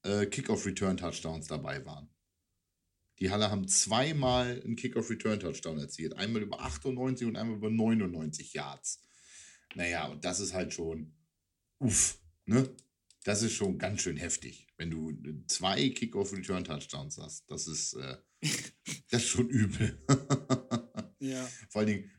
[0.04, 2.08] äh, Kickoff-Return-Touchdowns dabei waren.
[3.20, 6.14] Die Halle haben zweimal einen Kickoff-Return-Touchdown erzielt.
[6.14, 9.02] Einmal über 98 und einmal über 99 Yards.
[9.74, 11.14] Naja, und das ist halt schon,
[11.78, 12.74] uff, ne?
[13.24, 17.50] Das ist schon ganz schön heftig, wenn du zwei Kickoff-Return-Touchdowns hast.
[17.50, 18.18] Das ist, äh,
[19.10, 19.98] das ist schon übel.
[21.20, 21.48] ja.
[21.70, 22.10] Vor allen Dingen.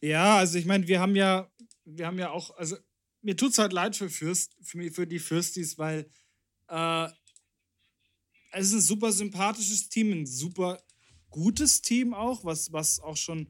[0.00, 1.52] Ja, also ich meine, wir haben ja,
[1.84, 2.76] wir haben ja auch, also
[3.20, 6.08] mir tut es halt leid für, Fürst, für, für die Fürstis, weil
[6.68, 7.08] äh,
[8.52, 10.82] es ist ein super sympathisches Team, ein super
[11.30, 13.48] gutes Team auch, was, was auch schon,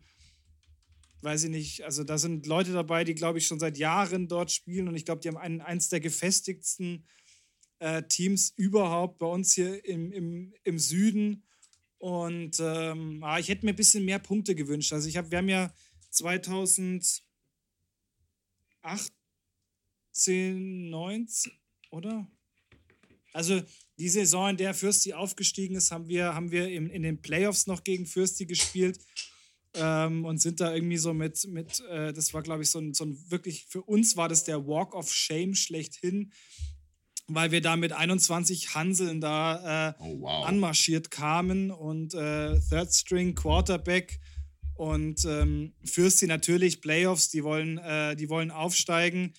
[1.22, 4.51] weiß ich nicht, also da sind Leute dabei, die, glaube ich, schon seit Jahren dort
[4.53, 7.07] spielen und ich glaube, die haben einen, eins der gefestigsten
[7.81, 11.42] äh, Teams überhaupt bei uns hier im, im, im Süden.
[11.98, 14.92] Und ähm, ah, ich hätte mir ein bisschen mehr Punkte gewünscht.
[14.92, 15.72] Also ich habe, wir haben ja
[16.11, 17.22] 2008
[20.12, 21.53] 10, 19,
[21.90, 22.31] oder?
[23.33, 23.62] Also
[23.99, 27.66] die Saison, in der Fürsti aufgestiegen ist, haben wir, haben wir in, in den Playoffs
[27.66, 28.99] noch gegen Fürsti gespielt
[29.75, 32.95] ähm, und sind da irgendwie so mit, mit äh, das war glaube ich so ein,
[32.95, 36.33] so ein wirklich, für uns war das der Walk of Shame schlechthin,
[37.27, 40.47] weil wir da mit 21 Hanseln da äh, oh, wow.
[40.47, 44.21] anmarschiert kamen und äh, Third String Quarterback
[44.75, 49.35] und ähm, Fürsti natürlich Playoffs, die wollen, äh, die wollen aufsteigen.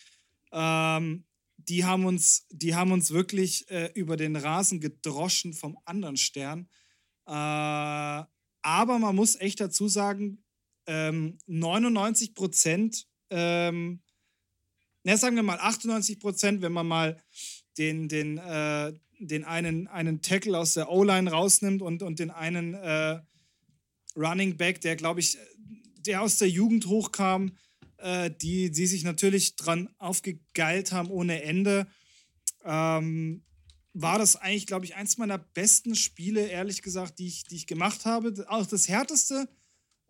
[0.52, 1.26] Ähm,
[1.70, 6.68] die haben uns, die haben uns wirklich äh, über den Rasen gedroschen vom anderen Stern.
[7.26, 10.44] Äh, aber man muss echt dazu sagen,
[10.88, 14.02] ähm, 99 Prozent, ähm,
[15.04, 17.22] na, sagen wir mal 98 Prozent, wenn man mal
[17.78, 22.74] den, den, äh, den einen, einen Tackle aus der O-Line rausnimmt und, und den einen
[22.74, 23.20] äh,
[24.16, 25.38] Running Back, der, glaube ich,
[25.98, 27.58] der aus der Jugend hochkam,
[28.04, 31.88] äh, die, die sich natürlich dran aufgegeilt haben ohne Ende.
[32.66, 33.44] Ähm,
[33.94, 37.68] war das eigentlich, glaube ich, eins meiner besten Spiele, ehrlich gesagt, die ich, die ich
[37.68, 38.34] gemacht habe.
[38.50, 39.48] Auch das härteste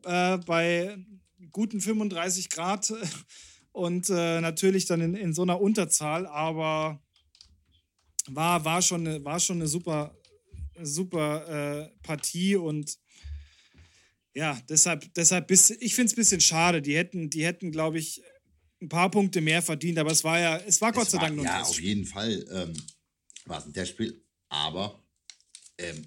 [0.05, 0.97] äh, bei
[1.51, 2.93] guten 35 Grad
[3.71, 6.99] und äh, natürlich dann in, in so einer Unterzahl, aber
[8.27, 10.17] war, war, schon, eine, war schon eine super,
[10.81, 12.97] super äh, Partie und
[14.33, 16.81] ja, deshalb, deshalb bis, ich finde es ein bisschen schade.
[16.81, 18.21] Die hätten, die hätten, glaube ich,
[18.81, 21.35] ein paar Punkte mehr verdient, aber es war ja, es war Gott es sei Dank
[21.35, 22.73] nur Ja, auf jeden Fall ähm,
[23.45, 25.03] war es ein Testspiel, aber
[25.77, 26.05] ähm,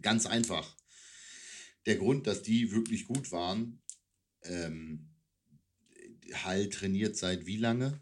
[0.00, 0.76] ganz einfach.
[1.86, 3.80] Der Grund, dass die wirklich gut waren,
[4.42, 5.08] ähm,
[6.34, 8.00] Hall trainiert seit wie lange?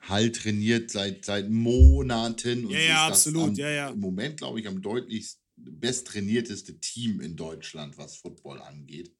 [0.00, 2.66] Hall trainiert seit, seit Monaten.
[2.66, 3.50] Und ja, ja, absolut.
[3.50, 3.88] Am, ja, ja.
[3.90, 9.14] Im Moment, glaube ich, am deutlichsten besttrainierteste Team in Deutschland, was Football angeht.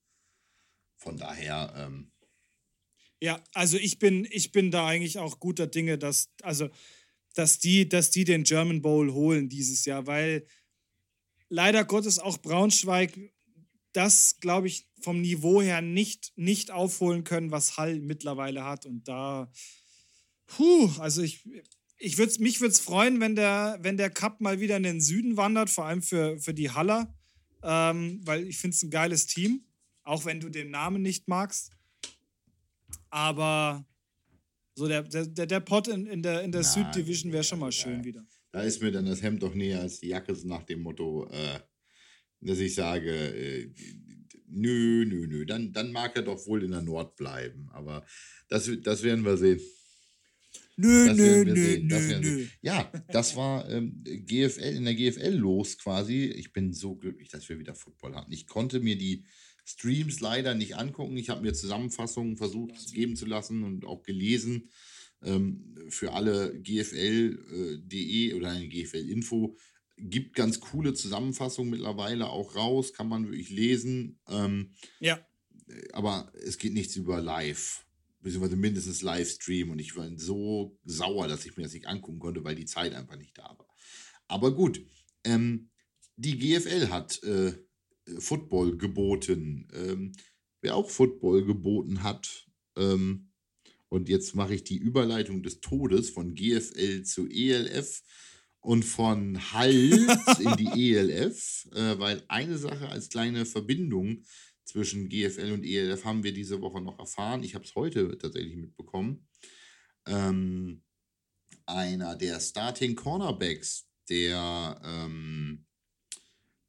[0.97, 1.75] Von daher.
[1.77, 2.13] Ähm
[3.21, 6.69] ja, also ich bin, ich bin da eigentlich auch guter Dinge, dass, also,
[7.35, 10.47] dass, die, dass die den German Bowl holen dieses Jahr, weil
[11.49, 13.19] leider Gottes auch Braunschweig
[13.93, 18.87] das, glaube ich, vom Niveau her nicht, nicht aufholen können, was Hall mittlerweile hat.
[18.87, 19.51] Und da,
[20.47, 21.49] puh, also ich,
[22.05, 25.01] ich würd's, mich würde es freuen, wenn der, wenn der Cup mal wieder in den
[25.01, 27.15] Süden wandert, vor allem für, für die Haller,
[27.63, 29.65] ähm, weil ich finde es ein geiles Team,
[30.03, 31.73] auch wenn du den Namen nicht magst.
[33.09, 33.87] Aber
[34.75, 38.01] so der, der, der Pot in, in der, in der Süddivision wäre schon mal schön
[38.01, 38.05] ja.
[38.05, 38.27] wieder.
[38.53, 41.27] Da ist mir dann das Hemd doch näher als die Jacke, so nach dem Motto,
[41.31, 41.61] äh,
[42.41, 43.73] dass ich sage, äh,
[44.49, 47.69] nö, nö, nö, dann, dann mag er doch wohl in der Nord bleiben.
[47.73, 48.05] Aber
[48.49, 49.61] das, das werden wir sehen.
[50.77, 52.47] Nö, nö, nö, nö, nö.
[52.61, 56.25] Ja, das war ähm, GFL, in der GFL los quasi.
[56.25, 58.33] Ich bin so glücklich, dass wir wieder Football hatten.
[58.33, 59.25] Ich konnte mir die
[59.65, 61.17] Streams leider nicht angucken.
[61.17, 64.69] Ich habe mir Zusammenfassungen versucht geben zu lassen und auch gelesen.
[65.23, 69.57] Ähm, für alle GFL.de äh, oder eine GFL-Info
[69.97, 74.19] gibt ganz coole Zusammenfassungen mittlerweile auch raus, kann man wirklich lesen.
[74.29, 75.25] Ähm, ja.
[75.93, 77.85] Aber es geht nichts über live
[78.25, 82.43] beziehungsweise mindestens Livestream und ich war so sauer, dass ich mir das nicht angucken konnte,
[82.43, 83.69] weil die Zeit einfach nicht da war.
[84.27, 84.85] Aber gut,
[85.25, 85.71] ähm,
[86.17, 87.53] die GFL hat äh,
[88.19, 89.69] Football geboten.
[89.75, 90.13] Ähm,
[90.63, 93.31] wer auch Football geboten hat, ähm,
[93.91, 98.03] und jetzt mache ich die Überleitung des Todes von GFL zu ELF
[98.59, 99.73] und von Hall
[100.41, 104.25] in die ELF, äh, weil eine Sache als kleine Verbindung
[104.65, 107.43] zwischen GFL und ELF haben wir diese Woche noch erfahren.
[107.43, 109.29] Ich habe es heute tatsächlich mitbekommen.
[110.07, 110.83] Ähm,
[111.67, 115.67] einer der Starting Cornerbacks der, ähm,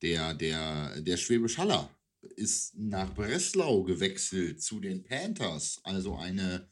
[0.02, 1.90] der, der, der Schwäbisch Haller
[2.36, 5.80] ist nach Breslau gewechselt zu den Panthers.
[5.84, 6.70] Also eine,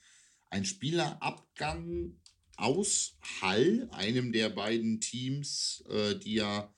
[0.49, 2.19] ein Spielerabgang
[2.55, 6.73] aus Hall, einem der beiden Teams, äh, die ja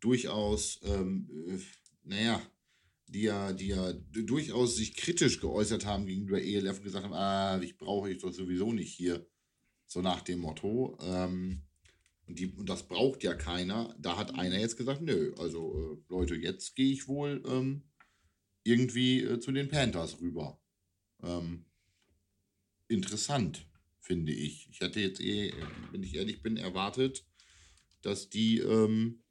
[0.00, 1.58] durchaus, ähm, äh,
[2.04, 2.42] naja,
[3.14, 7.60] die ja, die ja durchaus sich kritisch geäußert haben gegenüber ELF und gesagt haben, ah,
[7.62, 9.24] ich brauche ich doch sowieso nicht hier.
[9.86, 10.98] So nach dem Motto.
[11.00, 11.62] Ähm,
[12.26, 13.94] und, die, und das braucht ja keiner.
[14.00, 17.84] Da hat einer jetzt gesagt, nö, also äh, Leute, jetzt gehe ich wohl ähm,
[18.64, 20.60] irgendwie äh, zu den Panthers rüber.
[21.22, 21.66] Ähm,
[22.88, 23.64] interessant,
[24.00, 24.68] finde ich.
[24.72, 25.52] Ich hatte jetzt eh,
[25.92, 27.24] wenn ich ehrlich bin, erwartet,
[28.02, 29.22] dass die ähm,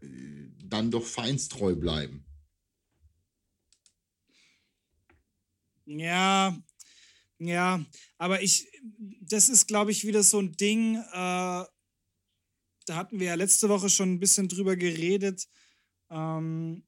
[0.00, 2.26] äh, dann doch vereinstreu bleiben.
[5.86, 6.56] Ja,
[7.38, 7.84] ja,
[8.18, 8.66] aber ich,
[9.20, 11.64] das ist, glaube ich, wieder so ein Ding, äh,
[12.86, 15.46] da hatten wir ja letzte Woche schon ein bisschen drüber geredet.
[16.10, 16.84] Ähm,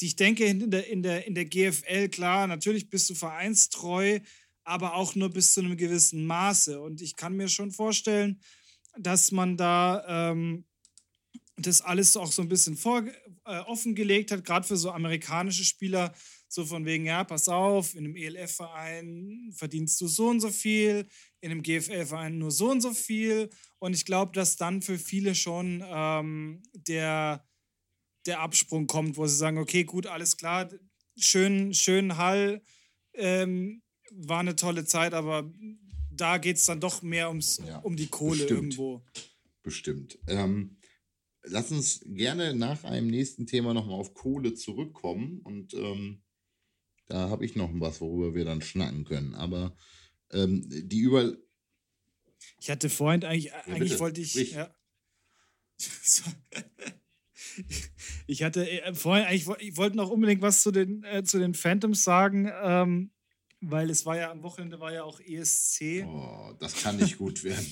[0.00, 4.20] ich denke, in der, in, der, in der GFL, klar, natürlich bist du vereinstreu,
[4.64, 6.80] aber auch nur bis zu einem gewissen Maße.
[6.80, 8.40] Und ich kann mir schon vorstellen,
[8.96, 10.66] dass man da ähm,
[11.56, 13.02] das alles auch so ein bisschen vor,
[13.48, 16.14] äh, offengelegt hat, gerade für so amerikanische Spieler,
[16.48, 21.06] so von wegen, ja, pass auf, in einem ELF-Verein verdienst du so und so viel,
[21.40, 23.48] in einem GFL-Verein nur so und so viel.
[23.78, 27.42] Und ich glaube, dass dann für viele schon ähm, der,
[28.26, 30.68] der Absprung kommt, wo sie sagen, okay, gut, alles klar,
[31.18, 32.62] schön, schön Hall,
[33.14, 35.50] ähm, war eine tolle Zeit, aber
[36.10, 38.50] da geht es dann doch mehr ums, ja, um die Kohle bestimmt.
[38.50, 39.04] irgendwo.
[39.62, 40.18] Bestimmt.
[40.26, 40.77] Ähm,
[41.48, 46.22] lass uns gerne nach einem nächsten Thema nochmal auf Kohle zurückkommen und ähm,
[47.08, 49.34] da habe ich noch was, worüber wir dann schnacken können.
[49.34, 49.76] Aber
[50.30, 51.36] ähm, die über.
[52.60, 54.34] Ich hatte vorhin eigentlich, ja, eigentlich wollte ich.
[54.52, 54.74] Ja.
[58.26, 61.54] ich hatte äh, vorhin eigentlich, ich wollte noch unbedingt was zu den, äh, zu den
[61.54, 63.10] Phantoms sagen, ähm,
[63.60, 66.04] weil es war ja am Wochenende war ja auch ESC.
[66.06, 67.66] Oh, das kann nicht gut werden.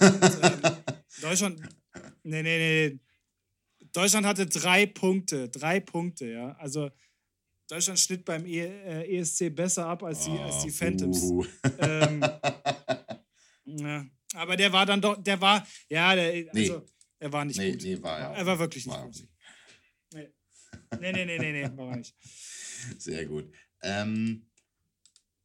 [1.20, 1.60] Deutschland,
[2.22, 2.98] nee, nee, nee.
[3.92, 6.52] Deutschland hatte drei Punkte, drei Punkte, ja.
[6.52, 6.90] Also
[7.70, 11.22] Deutschland schnitt beim e äh, ESC besser ab als die, oh, als die Phantoms.
[11.22, 11.46] Uh.
[11.78, 12.20] Ähm,
[13.64, 14.06] ja.
[14.34, 16.86] Aber der war dann doch, der war, ja, der, also, nee.
[17.18, 17.82] er war nicht nee, gut.
[17.82, 19.28] Nee, war er, er war wirklich war nicht gut.
[20.12, 20.28] Nee.
[21.00, 22.14] nee, nee, nee, nee, nee, war er nicht.
[22.98, 23.52] Sehr gut.
[23.82, 24.46] Ähm,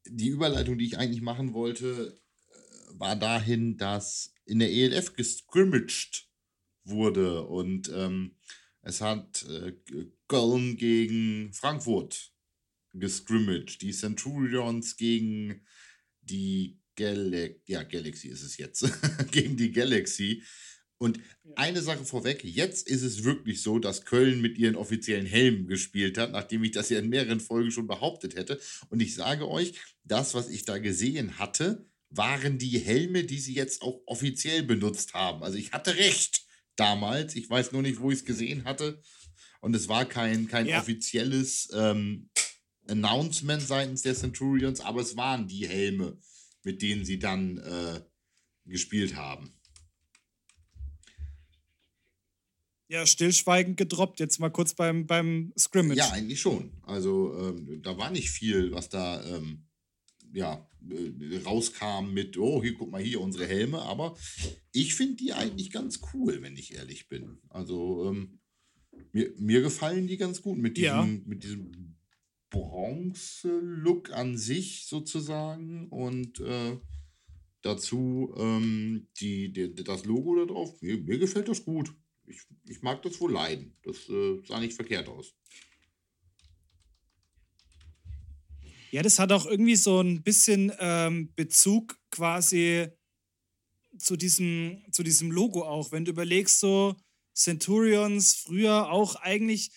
[0.07, 6.29] die Überleitung, die ich eigentlich machen wollte, äh, war dahin, dass in der ELF gescrimmaged
[6.83, 8.35] wurde und ähm,
[8.81, 9.73] es hat äh,
[10.27, 12.31] Köln gegen Frankfurt
[12.93, 15.65] gescrimmaged, die Centurions gegen
[16.21, 18.87] die Galaxy, ja, Galaxy ist es jetzt,
[19.31, 20.43] gegen die Galaxy.
[20.97, 21.19] Und
[21.55, 26.17] eine Sache vorweg, jetzt ist es wirklich so, dass Köln mit ihren offiziellen Helmen gespielt
[26.17, 28.61] hat, nachdem ich das ja in mehreren Folgen schon behauptet hätte.
[28.89, 29.73] Und ich sage euch,
[30.05, 35.13] das, was ich da gesehen hatte, waren die Helme, die sie jetzt auch offiziell benutzt
[35.13, 35.43] haben.
[35.43, 37.35] Also ich hatte recht damals.
[37.35, 39.01] Ich weiß nur nicht, wo ich es gesehen hatte.
[39.61, 40.79] Und es war kein, kein ja.
[40.79, 42.29] offizielles ähm,
[42.87, 46.17] Announcement seitens der Centurions, aber es waren die Helme,
[46.63, 48.01] mit denen sie dann äh,
[48.65, 49.51] gespielt haben.
[52.87, 55.97] Ja, stillschweigend gedroppt, jetzt mal kurz beim, beim Scrimmage.
[55.97, 56.71] Ja, eigentlich schon.
[56.83, 59.65] Also ähm, da war nicht viel, was da ähm,
[60.31, 60.69] ja,
[61.45, 63.81] rauskam mit, oh, hier, guck mal hier, unsere Helme.
[63.81, 64.17] Aber
[64.71, 67.39] ich finde die eigentlich ganz cool, wenn ich ehrlich bin.
[67.49, 68.39] Also ähm,
[69.11, 71.21] mir, mir gefallen die ganz gut mit diesem, ja.
[71.25, 71.95] mit diesem
[72.49, 75.89] Bronze-Look an sich sozusagen.
[75.89, 76.77] Und äh,
[77.61, 80.81] dazu ähm, die, die, das Logo da drauf.
[80.81, 81.93] Mir, mir gefällt das gut.
[82.27, 83.75] Ich, ich mag das wohl leiden.
[83.83, 85.35] Das äh, sah nicht verkehrt aus.
[88.91, 92.87] Ja, das hat auch irgendwie so ein bisschen ähm, Bezug quasi
[93.97, 95.91] zu diesem, zu diesem Logo auch.
[95.91, 96.95] Wenn du überlegst, so
[97.33, 99.71] Centurions früher auch eigentlich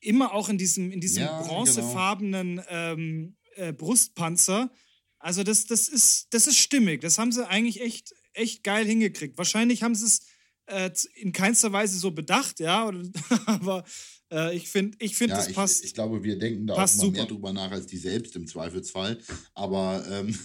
[0.00, 2.68] immer auch in diesem, in diesem ja, bronzefarbenen genau.
[2.70, 4.70] ähm, äh, Brustpanzer.
[5.18, 7.00] Also das, das, ist, das ist stimmig.
[7.00, 9.36] Das haben sie eigentlich echt, echt geil hingekriegt.
[9.36, 10.20] Wahrscheinlich haben sie es
[10.66, 12.90] äh, in keinster Weise so bedacht, ja.
[13.46, 13.84] Aber
[14.30, 15.80] äh, ich finde, ich find, ja, das passt.
[15.80, 17.12] Ich, ich, glaube, wir denken da auch mal super.
[17.12, 19.18] mehr drüber nach als die selbst im Zweifelsfall.
[19.54, 20.38] Aber ähm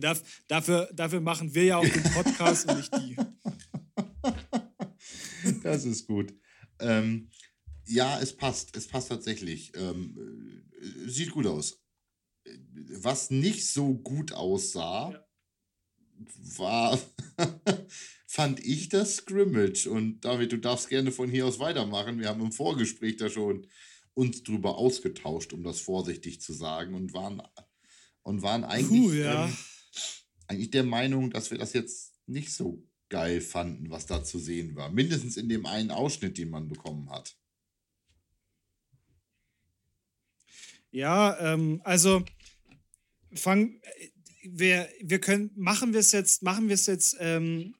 [0.48, 3.16] dafür, dafür machen wir ja auch den Podcast und nicht die.
[5.62, 6.34] Das ist gut.
[6.80, 7.30] Ähm,
[7.86, 8.76] ja, es passt.
[8.76, 9.72] Es passt tatsächlich.
[9.74, 11.80] Ähm, äh, sieht gut aus.
[13.00, 15.29] Was nicht so gut aussah, ja.
[16.56, 16.98] War,
[18.26, 19.86] fand ich das Scrimmage.
[19.88, 22.18] Und David, du darfst gerne von hier aus weitermachen.
[22.18, 23.66] Wir haben im Vorgespräch da schon
[24.14, 27.42] uns drüber ausgetauscht, um das vorsichtig zu sagen, und waren,
[28.22, 29.46] und waren eigentlich, Puh, ja.
[29.46, 29.56] ähm,
[30.46, 34.76] eigentlich der Meinung, dass wir das jetzt nicht so geil fanden, was da zu sehen
[34.76, 34.90] war.
[34.90, 37.36] Mindestens in dem einen Ausschnitt, den man bekommen hat.
[40.92, 42.24] Ja, ähm, also
[43.32, 43.80] fang,
[44.42, 47.74] wir, wir können, machen wir es jetzt, machen wir es jetzt, ähm,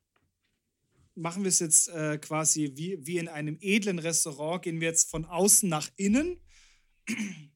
[1.15, 5.11] machen wir es jetzt äh, quasi wie, wie in einem edlen Restaurant, gehen wir jetzt
[5.11, 6.41] von außen nach innen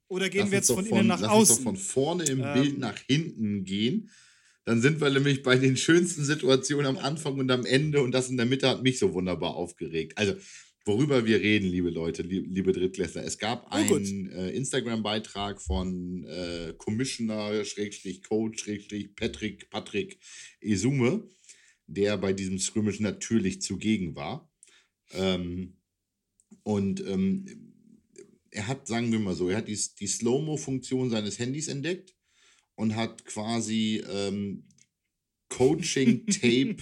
[0.09, 1.57] oder gehen lass wir jetzt von, von, innen nach lass außen?
[1.57, 4.11] Uns doch von vorne im ähm, Bild nach hinten gehen.
[4.65, 8.31] Dann sind wir nämlich bei den schönsten Situationen am Anfang und am Ende und das
[8.31, 10.17] in der Mitte hat mich so wunderbar aufgeregt.
[10.17, 10.35] Also
[10.85, 13.25] worüber wir reden, liebe Leute, liebe Drittklässler.
[13.25, 20.19] Es gab oh, einen äh, Instagram-Beitrag von äh, Commissioner, Schrägstrich Coach, Schrägstrich Patrick, Patrick
[20.61, 21.29] Esume,
[21.87, 24.51] der bei diesem Scrimmage natürlich zugegen war.
[25.13, 25.79] Ähm,
[26.63, 27.73] und ähm,
[28.51, 32.15] er hat, sagen wir mal so, er hat die, die Slow-Mo-Funktion seines Handys entdeckt
[32.75, 34.69] und hat quasi ähm,
[35.49, 36.77] Coaching-Tape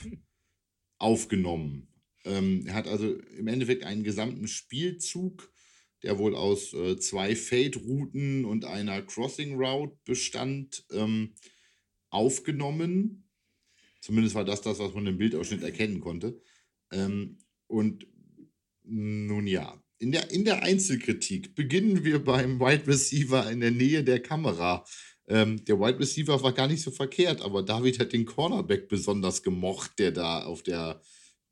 [0.99, 1.92] aufgenommen
[2.25, 5.53] ähm, er hat also im Endeffekt einen gesamten Spielzug,
[6.03, 11.35] der wohl aus äh, zwei Fade-Routen und einer Crossing-Route bestand, ähm,
[12.11, 13.29] aufgenommen.
[14.01, 16.41] Zumindest war das das, was man im Bildausschnitt erkennen konnte.
[16.91, 18.07] Ähm, und
[18.85, 24.03] nun ja, in der, in der Einzelkritik beginnen wir beim Wide Receiver in der Nähe
[24.03, 24.85] der Kamera.
[25.29, 29.45] Ähm, der Wide Receiver war gar nicht so verkehrt, aber David hat den Cornerback besonders
[29.45, 31.01] gemocht, der da auf der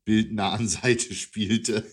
[0.05, 1.85] bildnahen Seite spielte.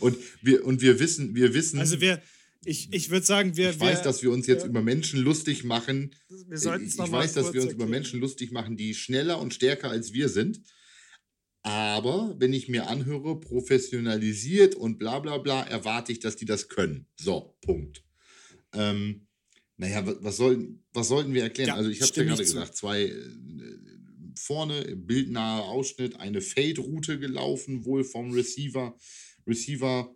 [0.00, 1.78] und, wir, und wir wissen, wir wissen.
[1.78, 2.22] Also wir,
[2.64, 3.70] ich, ich würde sagen, wir.
[3.70, 6.14] Ich weiß, wir, dass wir uns jetzt wir, über Menschen lustig machen.
[6.48, 7.74] Wir sollten ich weiß, dass wir uns erklären.
[7.74, 10.60] über Menschen lustig machen, die schneller und stärker als wir sind.
[11.62, 16.68] Aber wenn ich mir anhöre, professionalisiert und bla bla bla, erwarte ich, dass die das
[16.68, 17.06] können.
[17.16, 18.04] So, Punkt.
[18.74, 19.26] Ähm,
[19.76, 21.68] naja, was, soll, was sollten wir erklären?
[21.68, 23.14] Ja, also ich habe ja gerade gesagt, zwei, äh,
[24.36, 28.96] vorne im bildnahe Ausschnitt eine Fade-Route gelaufen, wohl vom Receiver.
[29.46, 30.14] Receiver,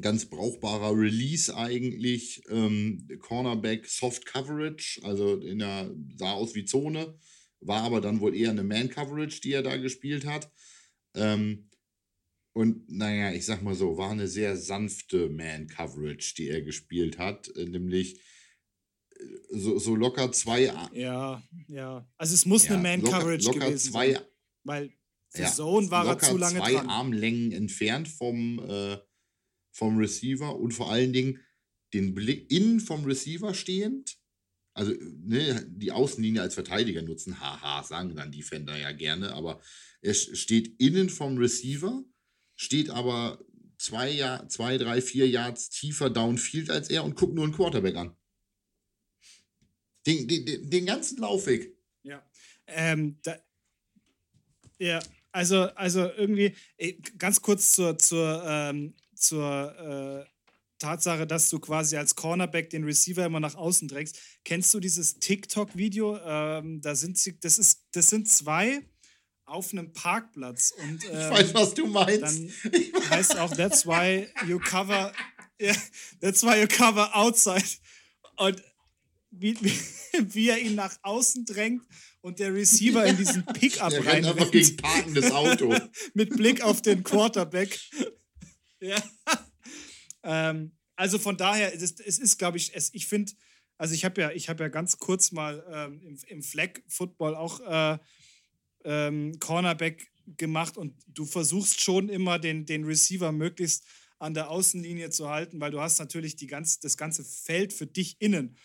[0.00, 2.42] ganz brauchbarer Release eigentlich.
[2.48, 7.18] Ähm, Cornerback Soft Coverage, also in der, sah aus wie Zone,
[7.60, 10.50] war aber dann wohl eher eine Man-Coverage, die er da gespielt hat.
[11.14, 11.70] Ähm,
[12.52, 17.54] und naja, ich sag mal so, war eine sehr sanfte Man-Coverage, die er gespielt hat,
[17.56, 18.20] äh, nämlich
[19.50, 20.72] so, so locker zwei.
[20.92, 22.08] Ja, ja.
[22.16, 24.22] Also es muss ja, eine Man-Coverage gewesen zwei, sein.
[24.64, 24.92] Weil
[25.30, 26.88] für ja, Zone war er zu lange zwei dran.
[26.88, 28.98] Armlängen entfernt vom, äh,
[29.72, 31.40] vom Receiver und vor allen Dingen
[31.92, 34.16] den Blick innen vom Receiver stehend.
[34.74, 39.60] Also ne, die Außenlinie als Verteidiger nutzen, haha, sagen dann die Defender ja gerne, aber
[40.02, 42.04] er steht innen vom Receiver,
[42.56, 43.42] steht aber
[43.78, 48.16] zwei, zwei, drei, vier Yards tiefer downfield als er und guckt nur einen Quarterback an.
[50.06, 51.76] Den, den, den ganzen Laufweg.
[52.02, 52.22] Ja.
[52.66, 53.36] Ähm, da,
[54.78, 55.00] ja,
[55.32, 56.54] also, also irgendwie,
[57.18, 60.30] ganz kurz zur, zur, ähm, zur äh,
[60.78, 64.18] Tatsache, dass du quasi als Cornerback den Receiver immer nach außen drängst.
[64.44, 66.18] Kennst du dieses TikTok-Video?
[66.24, 68.82] Ähm, da sind sie, das ist, das sind zwei
[69.46, 72.22] auf einem Parkplatz und ähm, ich weiß, was du meinst.
[72.22, 75.12] Dann heißt auch That's why you cover,
[75.60, 75.76] yeah,
[76.20, 77.64] that's why you cover outside.
[78.36, 78.62] Und
[79.38, 79.72] wie, wie,
[80.34, 81.82] wie, er ihn nach außen drängt
[82.20, 84.02] und der Receiver in diesen Pickup rein.
[84.02, 84.26] rennt.
[84.26, 85.74] einfach gegen parkendes Auto.
[86.14, 87.78] Mit Blick auf den Quarterback.
[88.80, 89.02] ja.
[90.22, 93.32] Ähm, also von daher, es ist, es ist glaube ich, es, ich finde,
[93.78, 97.60] also ich habe ja, ich ja ganz kurz mal ähm, im, im Flag Football auch
[97.60, 97.98] äh,
[98.84, 103.84] ähm, Cornerback gemacht und du versuchst schon immer den, den Receiver möglichst
[104.18, 107.86] an der Außenlinie zu halten, weil du hast natürlich die ganz, das ganze Feld für
[107.86, 108.56] dich innen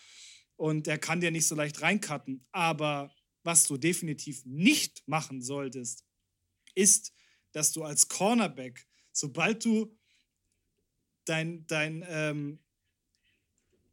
[0.61, 2.45] und der kann dir nicht so leicht reincutten.
[2.51, 6.05] Aber was du definitiv nicht machen solltest,
[6.75, 7.13] ist,
[7.51, 9.97] dass du als Cornerback, sobald du
[11.25, 12.59] dein, dein, ähm,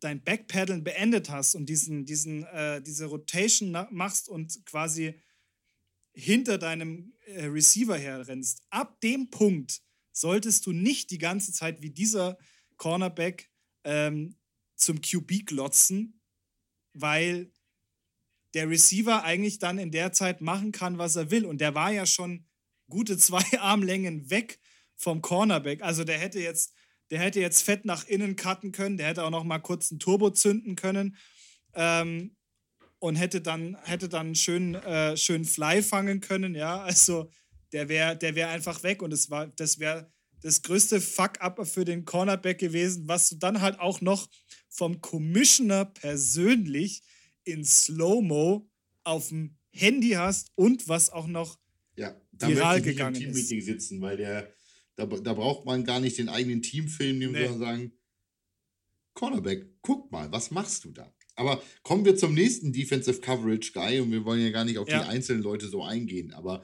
[0.01, 5.19] dein Backpedalen beendet hast und diesen, diesen, äh, diese Rotation machst und quasi
[6.13, 9.81] hinter deinem äh, Receiver herrennst, ab dem Punkt
[10.13, 12.37] solltest du nicht die ganze Zeit wie dieser
[12.77, 13.51] Cornerback
[13.85, 14.37] ähm,
[14.77, 16.18] zum QB glotzen,
[16.93, 17.53] weil
[18.55, 21.45] der Receiver eigentlich dann in der Zeit machen kann, was er will.
[21.45, 22.47] Und der war ja schon
[22.89, 24.61] gute zwei Armlängen weg
[24.97, 25.83] vom Cornerback.
[25.83, 26.75] Also der hätte jetzt,
[27.11, 30.01] der hätte jetzt fett nach innen cutten können, der hätte auch noch mal kurz einen
[30.01, 31.17] Turbo zünden können.
[31.75, 32.35] Ähm,
[33.01, 36.81] und hätte dann, hätte dann schön, äh, schön Fly fangen können, ja.
[36.83, 37.31] Also
[37.73, 40.11] der wäre der wär einfach weg und es war, das wäre
[40.43, 44.29] das größte Fuck-up für den Cornerback gewesen, was du dann halt auch noch
[44.69, 47.03] vom Commissioner persönlich
[47.45, 48.69] in Slow-Mo
[49.05, 51.59] auf dem Handy hast und was auch noch
[51.97, 54.53] ja, da viral möchte ich gegangen im Teammeeting sitzen, weil der,
[54.97, 57.47] da, da braucht man gar nicht den eigenen Teamfilm nehmen, nee.
[57.47, 57.93] sondern sagen,
[59.15, 61.13] Cornerback, guck mal, was machst du da?
[61.35, 64.89] Aber kommen wir zum nächsten Defensive Coverage Guy und wir wollen ja gar nicht auf
[64.89, 65.03] ja.
[65.03, 66.63] die einzelnen Leute so eingehen, aber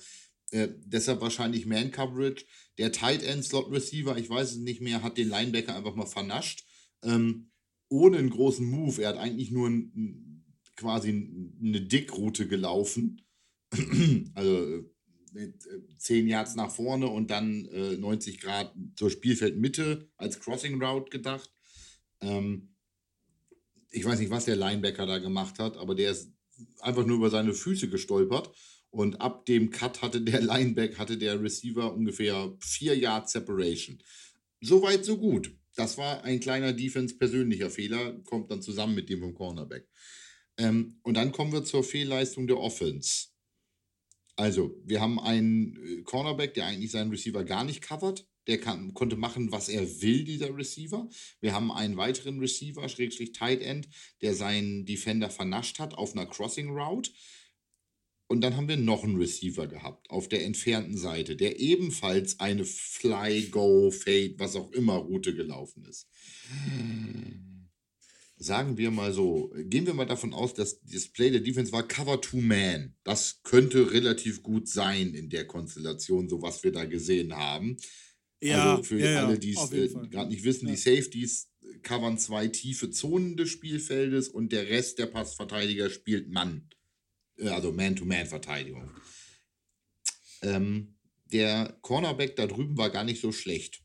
[0.51, 2.45] äh, deshalb wahrscheinlich Man Coverage.
[2.79, 6.07] Der Tight End Slot Receiver, ich weiß es nicht mehr, hat den Linebacker einfach mal
[6.07, 6.65] vernascht.
[7.03, 7.51] Ähm,
[7.89, 9.03] ohne einen großen Move.
[9.03, 10.45] Er hat eigentlich nur ein,
[10.77, 11.11] quasi
[11.63, 13.23] eine Dickroute gelaufen.
[14.35, 14.85] also
[15.35, 15.53] äh,
[15.99, 21.53] 10 Yards nach vorne und dann äh, 90 Grad zur Spielfeldmitte als Crossing Route gedacht.
[22.21, 22.75] Ähm,
[23.91, 26.33] ich weiß nicht, was der Linebacker da gemacht hat, aber der ist
[26.81, 28.51] einfach nur über seine Füße gestolpert.
[28.91, 34.01] Und ab dem Cut hatte der Linebacker, hatte der Receiver ungefähr vier Yard Separation.
[34.61, 35.53] Soweit, so gut.
[35.75, 39.89] Das war ein kleiner Defense-persönlicher Fehler, kommt dann zusammen mit dem vom Cornerback.
[40.57, 43.29] Ähm, und dann kommen wir zur Fehlleistung der Offense.
[44.37, 48.27] Also, wir haben einen äh, Cornerback, der eigentlich seinen Receiver gar nicht covert.
[48.47, 51.09] Der kann, konnte machen, was er will, dieser Receiver.
[51.41, 53.89] Wir haben einen weiteren Receiver, Schrägstrich Tight End,
[54.21, 57.11] der seinen Defender vernascht hat auf einer Crossing Route.
[58.27, 62.65] Und dann haben wir noch einen Receiver gehabt auf der entfernten Seite, der ebenfalls eine
[62.65, 66.09] Fly, Go, Fade, was auch immer Route gelaufen ist.
[68.37, 71.87] Sagen wir mal so, gehen wir mal davon aus, dass das Play der Defense war
[71.87, 72.95] Cover to Man.
[73.05, 77.77] Das könnte relativ gut sein in der Konstellation, so was wir da gesehen haben.
[78.43, 80.73] Ja, also für ja, alle, die es äh, gerade nicht wissen, ja.
[80.73, 81.49] die Safeties
[81.83, 86.69] covern zwei tiefe Zonen des Spielfeldes und der Rest der Passverteidiger spielt Mann.
[87.39, 88.91] Äh, also Man-to-Man-Verteidigung.
[90.43, 90.97] Ähm,
[91.33, 93.83] der Cornerback da drüben war gar nicht so schlecht.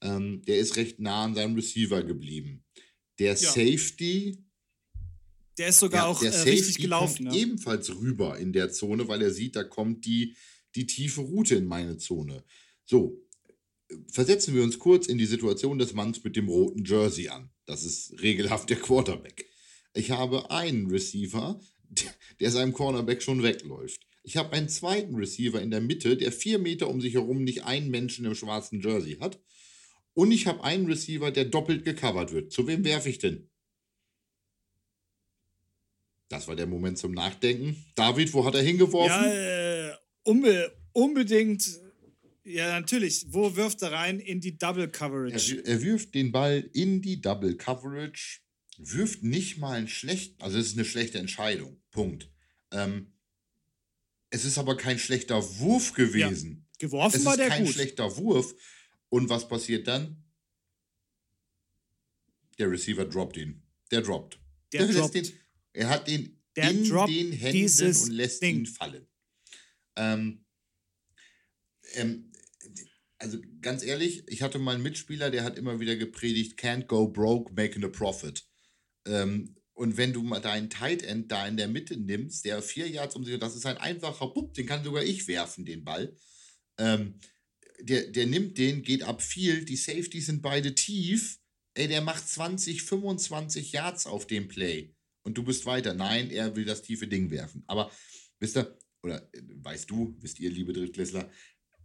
[0.00, 2.64] Ähm, der ist recht nah an seinem Receiver geblieben.
[3.18, 4.44] Der Safety.
[5.58, 7.26] Der ist sogar auch der äh, richtig gelaufen.
[7.26, 7.42] Kommt ja.
[7.42, 10.36] ebenfalls rüber in der Zone, weil er sieht, da kommt die,
[10.74, 12.44] die tiefe Route in meine Zone.
[12.84, 13.22] So,
[14.08, 17.50] versetzen wir uns kurz in die Situation des Manns mit dem roten Jersey an.
[17.66, 19.48] Das ist regelhaft der Quarterback.
[19.94, 21.60] Ich habe einen Receiver,
[22.40, 24.06] der seinem Cornerback schon wegläuft.
[24.24, 27.64] Ich habe einen zweiten Receiver in der Mitte, der vier Meter um sich herum nicht
[27.64, 29.40] einen Menschen im schwarzen Jersey hat.
[30.14, 32.52] Und ich habe einen Receiver, der doppelt gecovert wird.
[32.52, 33.48] Zu wem werfe ich denn?
[36.28, 37.84] Das war der Moment zum Nachdenken.
[37.94, 39.24] David, wo hat er hingeworfen?
[39.24, 41.80] Ja, äh, unbe unbedingt
[42.44, 43.26] ja, natürlich.
[43.28, 44.18] Wo wirft er rein?
[44.18, 45.58] In die Double Coverage.
[45.58, 48.40] Er, er, wirft den Ball in die Double Coverage,
[48.90, 51.82] wirft nicht mal einen schlechten, also es ist eine schlechte Entscheidung.
[51.90, 52.30] Punkt.
[52.70, 53.12] Ähm,
[54.30, 56.66] es ist aber kein schlechter Wurf gewesen.
[56.72, 57.52] Ja, geworfen es war der gut.
[57.52, 58.54] Es ist kein schlechter Wurf.
[59.08, 60.24] Und was passiert dann?
[62.58, 63.62] Der Receiver droppt ihn.
[63.90, 64.38] Der droppt.
[64.72, 65.14] Der, der droppt.
[65.14, 65.32] Den,
[65.74, 68.60] er hat den der in den Händen und lässt Ding.
[68.60, 69.06] ihn fallen.
[69.96, 70.44] Ähm,
[71.94, 72.32] ähm,
[73.18, 77.06] also ganz ehrlich, ich hatte mal einen Mitspieler, der hat immer wieder gepredigt, can't go
[77.06, 78.44] broke, making a profit.
[79.06, 82.88] Ähm, und wenn du mal deinen Tight End da in der Mitte nimmst, der vier
[82.88, 86.14] Yards um sich, das ist ein einfacher Pup, den kann sogar ich werfen, den Ball.
[86.78, 87.18] Ähm,
[87.80, 91.38] der, der nimmt den, geht ab viel, die Safeties sind beide tief.
[91.74, 94.94] Ey, der macht 20, 25 Yards auf dem Play.
[95.22, 95.94] Und du bist weiter.
[95.94, 97.64] Nein, er will das tiefe Ding werfen.
[97.66, 97.90] Aber,
[98.40, 101.30] wisst ihr, oder äh, weißt du, wisst ihr, liebe Drittklässler,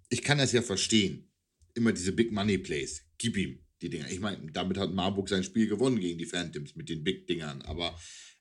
[0.10, 1.32] ich kann das ja verstehen.
[1.74, 3.04] Immer diese Big Money Plays.
[3.18, 4.10] Gib ihm die Dinger.
[4.10, 7.62] Ich meine, damit hat Marburg sein Spiel gewonnen gegen die Phantoms mit den Big Dingern.
[7.64, 7.98] Aber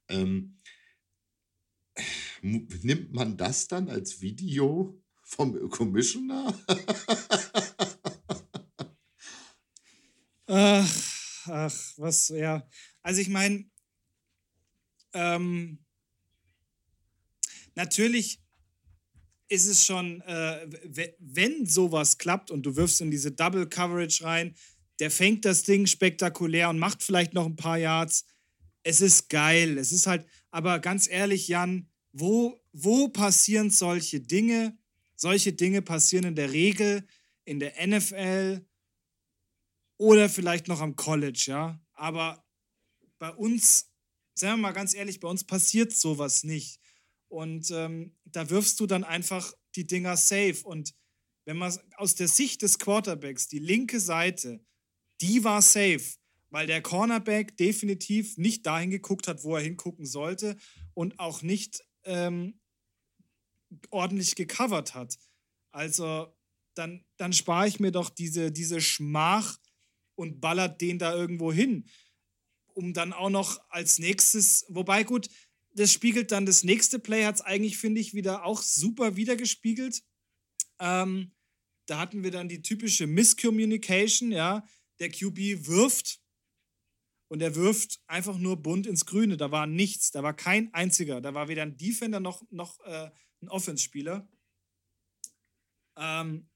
[0.08, 0.58] ähm,
[2.42, 6.58] nimmt man das dann als Video vom Commissioner?
[10.46, 12.68] ach, ach, was, ja.
[13.02, 13.68] Also ich meine,
[15.12, 15.78] ähm,
[17.74, 18.40] natürlich
[19.48, 20.66] ist es schon, äh,
[21.18, 24.54] wenn sowas klappt und du wirfst in diese Double Coverage rein,
[25.00, 28.24] der fängt das Ding spektakulär und macht vielleicht noch ein paar Yards.
[28.82, 29.78] Es ist geil.
[29.78, 34.78] Es ist halt, aber ganz ehrlich, Jan, wo, wo passieren solche Dinge?
[35.16, 37.06] Solche Dinge passieren in der Regel
[37.46, 38.66] in der NFL
[39.98, 41.80] oder vielleicht noch am College, ja.
[41.94, 42.44] Aber
[43.18, 43.90] bei uns,
[44.34, 46.80] sagen wir mal ganz ehrlich, bei uns passiert sowas nicht.
[47.28, 50.62] Und ähm, da wirfst du dann einfach die Dinger safe.
[50.64, 50.94] Und
[51.44, 54.60] wenn man aus der Sicht des Quarterbacks, die linke Seite,
[55.20, 56.02] die war safe,
[56.50, 60.56] weil der Cornerback definitiv nicht dahin geguckt hat, wo er hingucken sollte
[60.94, 62.60] und auch nicht ähm,
[63.90, 65.18] ordentlich gecovert hat.
[65.72, 66.32] Also
[66.74, 69.58] dann, dann spare ich mir doch diese, diese Schmach
[70.14, 71.88] und ballert den da irgendwo hin.
[72.74, 75.28] Um dann auch noch als nächstes, wobei gut,
[75.72, 80.02] das spiegelt dann das nächste Play, hat es eigentlich, finde ich, wieder auch super wiedergespiegelt.
[80.78, 81.32] Ähm,
[81.86, 84.66] da hatten wir dann die typische Miscommunication, ja.
[85.00, 86.20] Der QB wirft
[87.28, 89.36] und er wirft einfach nur bunt ins Grüne.
[89.36, 91.20] Da war nichts, da war kein einziger.
[91.20, 93.10] Da war weder ein Defender noch, noch äh,
[93.42, 94.28] ein Offense-Spieler.
[95.98, 96.48] Ähm,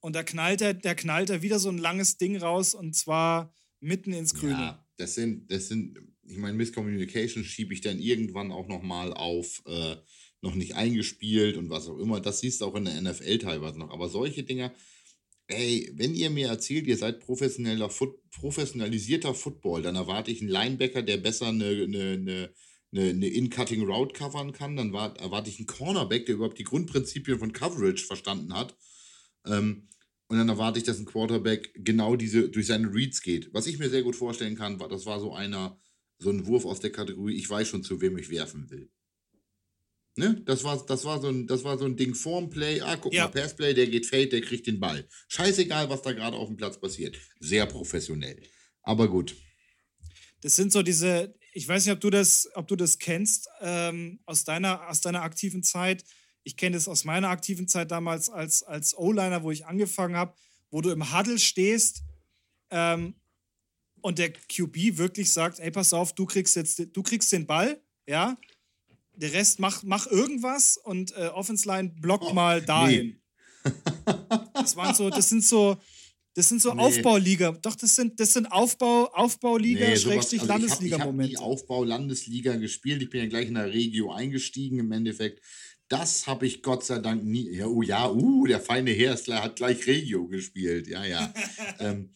[0.00, 3.52] und da knallt er, der knallt er wieder so ein langes Ding raus und zwar
[3.80, 4.52] mitten ins Grüne.
[4.52, 9.62] Ja, das sind, das sind, ich meine, Miscommunication schiebe ich dann irgendwann auch nochmal auf
[9.66, 9.96] äh,
[10.42, 12.20] noch nicht eingespielt und was auch immer.
[12.20, 13.90] Das siehst du auch in der NFL teilweise noch.
[13.90, 14.72] Aber solche Dinger,
[15.48, 20.50] ey, wenn ihr mir erzählt, ihr seid professioneller Foot, professionalisierter Football, dann erwarte ich einen
[20.50, 22.50] Linebacker, der besser eine, eine, eine
[22.92, 26.64] eine, eine In-Cutting Route covern kann, dann war, erwarte ich einen Cornerback, der überhaupt die
[26.64, 28.76] Grundprinzipien von Coverage verstanden hat.
[29.44, 29.88] Ähm,
[30.28, 33.52] und dann erwarte ich, dass ein Quarterback genau diese durch seine Reads geht.
[33.54, 35.78] Was ich mir sehr gut vorstellen kann, war, das war so einer,
[36.18, 38.90] so ein Wurf aus der Kategorie, ich weiß schon, zu wem ich werfen will.
[40.18, 40.40] Ne?
[40.46, 42.80] Das war, das war so ein, das war so ein Ding vorm Play.
[42.80, 43.24] Ah, guck ja.
[43.24, 45.06] mal, Passplay, der geht Fade, der kriegt den Ball.
[45.28, 47.18] Scheißegal, was da gerade auf dem Platz passiert.
[47.38, 48.40] Sehr professionell.
[48.82, 49.36] Aber gut.
[50.40, 54.20] Das sind so diese, ich weiß nicht, ob du das, ob du das kennst ähm,
[54.24, 56.02] aus, deiner, aus deiner aktiven Zeit.
[56.44, 60.34] Ich kenne das aus meiner aktiven Zeit damals als, als O-Liner, wo ich angefangen habe,
[60.70, 62.04] wo du im Huddle stehst
[62.70, 63.16] ähm,
[64.00, 67.82] und der QB wirklich sagt, ey, pass auf, du kriegst jetzt, du kriegst den Ball,
[68.06, 68.38] ja,
[69.16, 73.18] der Rest mach, mach irgendwas und äh, Offense Line block oh, mal dahin.
[73.64, 73.72] Nee.
[74.54, 75.76] das waren so, das sind so,
[76.34, 76.82] das sind so nee.
[76.82, 77.52] Aufbauliga.
[77.62, 81.32] Doch, das sind, das sind Aufbau, Aufbauliga, nee, Schrägstrich also Landesliga-Momente.
[81.32, 83.02] Ich habe hab die Aufbau-Landesliga gespielt.
[83.02, 85.40] Ich bin ja gleich in der Regio eingestiegen im Endeffekt.
[85.88, 87.50] Das habe ich Gott sei Dank nie.
[87.56, 90.88] Ja, oh ja, uh, der feine Herstler hat gleich Regio gespielt.
[90.88, 91.32] Ja, ja.
[91.78, 92.10] ähm,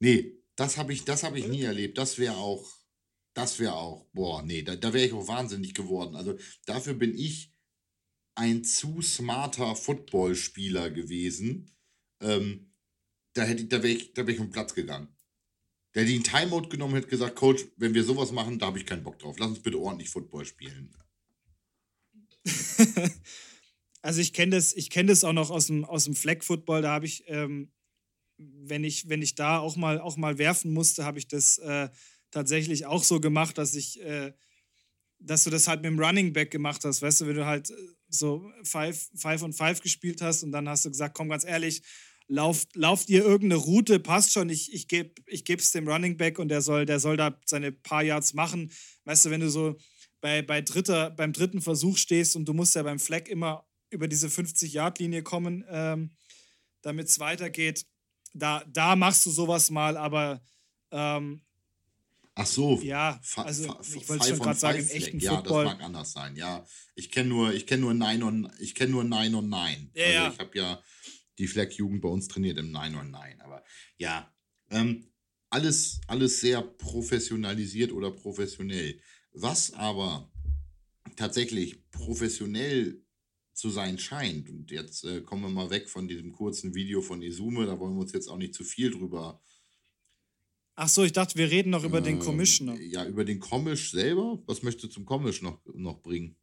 [0.00, 1.98] nee, das habe ich, hab ich nie erlebt.
[1.98, 2.68] Das wäre auch,
[3.34, 6.16] das wäre auch, boah, nee, da, da wäre ich auch wahnsinnig geworden.
[6.16, 7.52] Also dafür bin ich
[8.34, 11.70] ein zu smarter Footballspieler gewesen.
[12.20, 12.72] Ähm,
[13.34, 15.08] da, hätte, da wäre ich, wär ich vom Platz gegangen.
[15.94, 18.86] Der hätte einen Timeout genommen hätte gesagt, Coach, wenn wir sowas machen, da habe ich
[18.86, 19.36] keinen Bock drauf.
[19.38, 20.94] Lass uns bitte ordentlich Football spielen.
[24.02, 26.82] also ich kenne das, kenn das auch noch aus dem, aus dem Flag-Football.
[26.82, 27.70] Da habe ich, ähm,
[28.38, 31.90] wenn ich, wenn ich da auch mal, auch mal werfen musste, habe ich das äh,
[32.32, 34.32] tatsächlich auch so gemacht, dass ich, äh,
[35.20, 37.70] dass du das halt mit dem Running Back gemacht hast, weißt du, wenn du halt
[37.70, 37.74] äh,
[38.08, 41.82] so Five, Five und Five gespielt hast und dann hast du gesagt, komm ganz ehrlich,
[42.26, 46.38] lauft, lauft ihr irgendeine Route, passt schon, ich, ich gebe ich es dem Running Back
[46.38, 48.72] und der soll, der soll da seine paar Yards machen.
[49.04, 49.76] Weißt du, wenn du so
[50.20, 54.08] bei, bei dritter, beim dritten Versuch stehst und du musst ja beim Flag immer über
[54.08, 56.16] diese 50-Yard-Linie kommen, ähm,
[56.80, 57.86] damit es weitergeht.
[58.32, 60.42] Da, da machst du sowas mal, aber
[60.90, 61.42] ähm,
[62.34, 65.64] Ach so, ja, also ich wollte schon gerade sagen, im echten ja, Football.
[65.64, 66.34] das mag anders sein.
[66.34, 69.90] Ja, ich kenne nur, ich kenne nur Nein und ich kenne nur Nein und Nein.
[69.94, 70.32] Ja, also ja.
[70.32, 70.82] ich habe ja
[71.38, 73.40] die Flag-Jugend bei uns trainiert im Nein und Nein.
[73.42, 73.62] Aber
[73.98, 74.34] ja,
[74.70, 75.12] ähm,
[75.50, 78.98] alles, alles sehr professionalisiert oder professionell.
[79.32, 80.30] Was aber
[81.16, 83.02] tatsächlich professionell
[83.52, 87.20] zu sein scheint, und jetzt äh, kommen wir mal weg von diesem kurzen Video von
[87.20, 89.42] Izume, da wollen wir uns jetzt auch nicht zu viel drüber.
[90.74, 92.80] Ach so, ich dachte, wir reden noch über äh, den Commissioner.
[92.80, 94.42] Ja, über den Commish selber.
[94.46, 96.36] Was möchtest du zum Commish noch, noch bringen?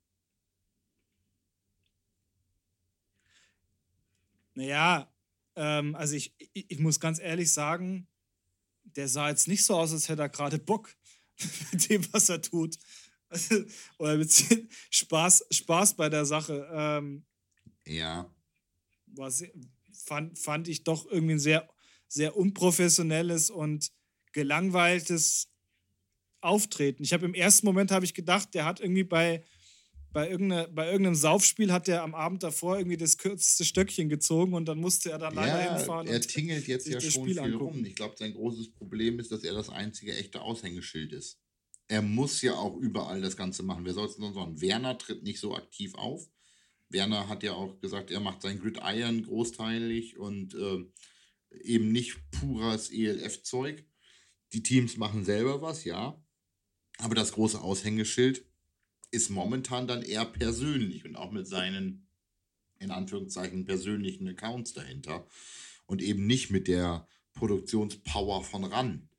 [4.54, 5.12] Naja,
[5.56, 8.08] ähm, also ich, ich, ich muss ganz ehrlich sagen,
[8.84, 10.96] der sah jetzt nicht so aus, als hätte er gerade Bock
[11.72, 12.76] mit dem, was er tut.
[13.98, 14.32] Oder mit
[14.90, 16.68] Spaß, Spaß bei der Sache.
[16.72, 17.26] Ähm,
[17.86, 18.32] ja.
[19.08, 19.44] Was
[19.94, 21.70] fand, fand ich doch irgendwie ein sehr,
[22.08, 23.92] sehr unprofessionelles und
[24.32, 25.50] gelangweiltes
[26.42, 27.04] Auftreten.
[27.04, 29.44] Ich habe im ersten Moment habe ich gedacht, der hat irgendwie bei
[30.12, 34.54] bei, irgendeine, bei irgendeinem Saufspiel hat er am Abend davor irgendwie das kürzeste Stöckchen gezogen
[34.54, 36.08] und dann musste er dann leider ja, hinfahren.
[36.08, 37.76] Er tingelt jetzt ja schon Spiel viel angucken.
[37.76, 37.86] rum.
[37.86, 41.40] Ich glaube, sein großes Problem ist, dass er das einzige echte Aushängeschild ist.
[41.88, 43.86] er muss ja auch überall das Ganze machen.
[43.86, 44.62] Wer soll es denn sagen?
[44.62, 46.28] Werner tritt nicht so aktiv auf.
[46.90, 50.86] Werner hat ja auch gesagt, er macht sein Gridiron großteilig und äh,
[51.62, 53.86] eben nicht pures ELF-Zeug.
[54.54, 56.22] Die Teams machen selber was, ja.
[56.98, 58.46] Aber das große Aushängeschild
[59.12, 62.08] ist momentan dann eher persönlich und auch mit seinen,
[62.80, 65.28] in Anführungszeichen, persönlichen Accounts dahinter.
[65.86, 69.10] Und eben nicht mit der Produktionspower von RAN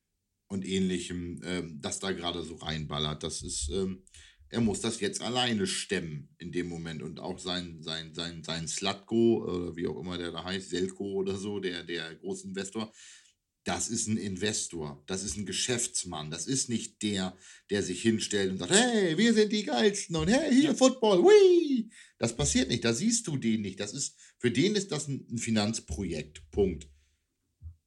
[0.46, 3.22] und ähnlichem, ähm, das da gerade so reinballert.
[3.22, 4.04] Das ist, ähm,
[4.48, 8.68] er muss das jetzt alleine stemmen in dem Moment und auch sein, sein, sein, sein
[8.68, 12.92] Slatko, oder wie auch immer der da heißt, Selko oder so, der, der Großinvestor,
[13.70, 17.36] das ist ein Investor, das ist ein Geschäftsmann, das ist nicht der,
[17.70, 21.88] der sich hinstellt und sagt, hey, wir sind die Geilsten und hey, hier Football, wii.
[22.18, 23.78] Das passiert nicht, da siehst du den nicht.
[23.78, 26.88] Das ist, für den ist das ein Finanzprojekt, Punkt.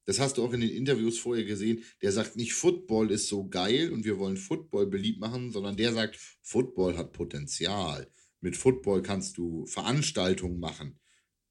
[0.06, 1.84] Das hast du auch in den Interviews vorher gesehen.
[2.00, 5.92] Der sagt nicht, Football ist so geil und wir wollen Football beliebt machen, sondern der
[5.92, 8.10] sagt, Football hat Potenzial.
[8.40, 10.98] Mit Football kannst du Veranstaltungen machen,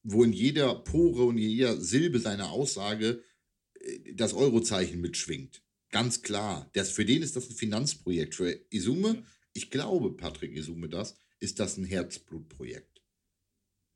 [0.02, 3.22] wo in jeder Pore und in jeder Silbe seiner Aussage
[4.14, 5.62] das Eurozeichen mitschwingt.
[5.90, 6.70] Ganz klar.
[6.74, 8.36] Das, für den ist das ein Finanzprojekt.
[8.36, 9.24] Für Isume,
[9.54, 13.02] ich glaube, Patrick Isume das, ist das ein Herzblutprojekt.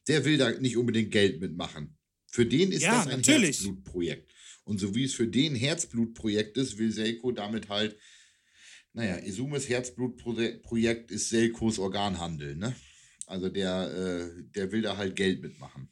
[0.08, 1.98] Der will da nicht unbedingt Geld mitmachen.
[2.28, 3.58] Für den ist ja, das ein natürlich.
[3.58, 4.32] Herzblutprojekt.
[4.64, 7.98] Und so wie es für den Herzblutprojekt ist, will Selko damit halt,
[8.94, 12.76] naja, Isumes Herzblutprojekt ist Selkos Organhandel, ne?
[13.26, 15.90] Also der, äh, der will da halt Geld mitmachen.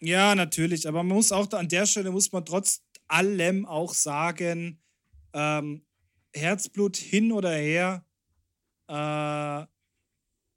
[0.00, 4.80] Ja, natürlich, aber man muss auch an der Stelle muss man trotz allem auch sagen,
[5.32, 5.84] ähm,
[6.32, 8.04] Herzblut hin oder her,
[8.86, 9.66] äh,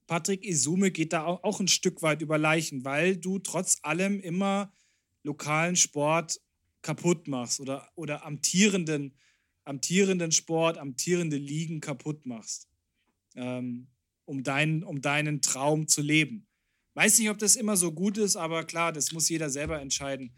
[0.07, 4.73] Patrick Isume geht da auch ein Stück weit über Leichen, weil du trotz allem immer
[5.23, 6.41] lokalen Sport
[6.81, 9.15] kaputt machst oder, oder amtierenden,
[9.63, 12.67] amtierenden Sport, amtierende Ligen kaputt machst,
[13.35, 13.87] ähm,
[14.25, 16.47] um, dein, um deinen Traum zu leben.
[16.93, 20.33] Weiß nicht, ob das immer so gut ist, aber klar, das muss jeder selber entscheiden.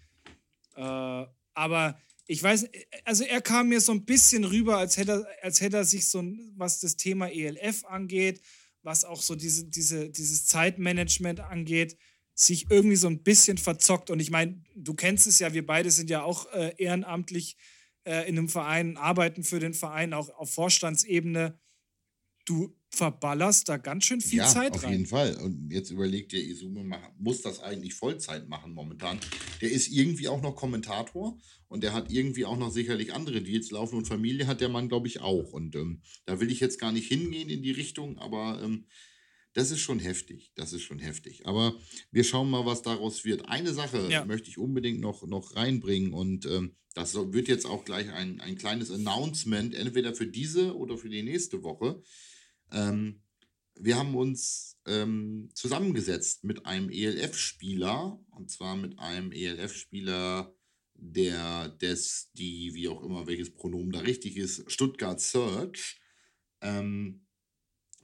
[0.76, 2.70] Äh, aber ich weiß,
[3.06, 6.24] also er kam mir so ein bisschen rüber, als hätte, als hätte er sich so,
[6.56, 8.42] was das Thema ELF angeht,
[8.82, 11.98] was auch so diese, diese, dieses Zeitmanagement angeht,
[12.36, 14.10] sich irgendwie so ein bisschen verzockt.
[14.10, 17.58] Und ich meine, du kennst es ja, wir beide sind ja auch äh, ehrenamtlich
[18.06, 21.60] äh, in einem Verein, arbeiten für den Verein, auch auf Vorstandsebene.
[22.46, 24.86] Du verballerst da ganz schön viel ja, Zeit rein.
[24.86, 25.36] Auf jeden Fall.
[25.38, 26.86] Und jetzt überlegt der Isume,
[27.18, 29.20] muss das eigentlich Vollzeit machen momentan.
[29.62, 33.72] Der ist irgendwie auch noch Kommentator und der hat irgendwie auch noch sicherlich andere Deals
[33.72, 35.54] laufen und Familie hat der Mann, glaube ich, auch.
[35.54, 38.86] Und ähm, da will ich jetzt gar nicht hingehen in die Richtung, aber ähm,
[39.54, 40.52] das ist schon heftig.
[40.54, 41.48] Das ist schon heftig.
[41.48, 41.76] Aber
[42.12, 43.50] wir schauen mal, was daraus wird.
[43.50, 44.24] Eine Sache ja.
[44.24, 48.56] möchte ich unbedingt noch, noch reinbringen und ähm, das wird jetzt auch gleich ein, ein
[48.56, 52.04] kleines Announcement, entweder für diese oder für die nächste Woche.
[52.72, 53.22] Ähm,
[53.76, 60.56] wir haben uns ähm, zusammengesetzt mit einem ELF-Spieler, und zwar mit einem ELF-Spieler,
[60.96, 66.00] der des, die, wie auch immer, welches Pronomen da richtig ist, Stuttgart Search.
[66.62, 67.26] Ähm,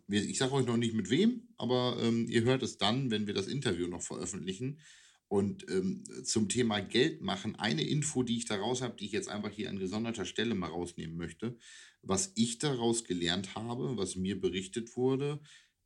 [0.08, 3.36] ich sage euch noch nicht mit wem, aber ähm, ihr hört es dann, wenn wir
[3.36, 4.80] das Interview noch veröffentlichen.
[5.28, 9.30] Und ähm, zum Thema Geld machen, eine Info, die ich daraus habe, die ich jetzt
[9.30, 11.56] einfach hier an gesonderter Stelle mal rausnehmen möchte.
[12.02, 15.42] Was ich daraus gelernt habe, was mir berichtet wurde,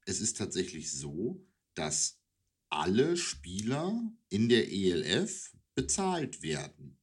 [0.06, 2.22] es ist tatsächlich so, dass
[2.70, 7.00] alle Spieler in der ELF bezahlt werden.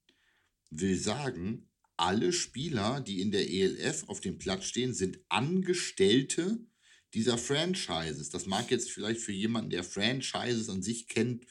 [0.71, 6.67] Will sagen, alle Spieler, die in der ELF auf dem Platz stehen, sind Angestellte
[7.15, 8.31] dieser Franchises.
[8.31, 11.47] Das mag jetzt vielleicht für jemanden, der Franchises an sich kennt,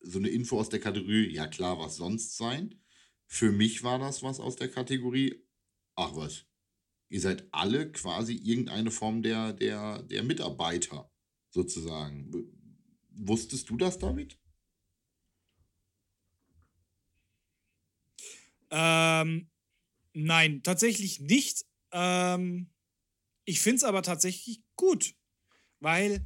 [0.00, 2.80] so eine Info aus der Kategorie, ja klar, was sonst sein.
[3.26, 5.42] Für mich war das was aus der Kategorie,
[5.96, 6.46] ach was,
[7.08, 11.10] ihr seid alle quasi irgendeine Form der, der, der Mitarbeiter
[11.50, 12.30] sozusagen.
[13.10, 14.38] Wusstest du das, David?
[18.70, 19.48] Ähm,
[20.12, 21.64] nein, tatsächlich nicht.
[21.92, 22.70] Ähm,
[23.44, 25.14] ich finde es aber tatsächlich gut,
[25.78, 26.24] weil,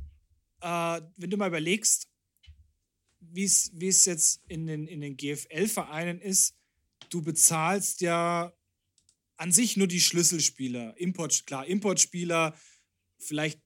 [0.63, 2.09] äh, wenn du mal überlegst,
[3.21, 6.57] wie es jetzt in den, in den GFL-Vereinen ist,
[7.11, 8.53] du bezahlst ja
[9.39, 10.95] an sich nur die Schlüsselspieler.
[10.99, 12.55] Import, klar, Importspieler,
[13.19, 13.61] vielleicht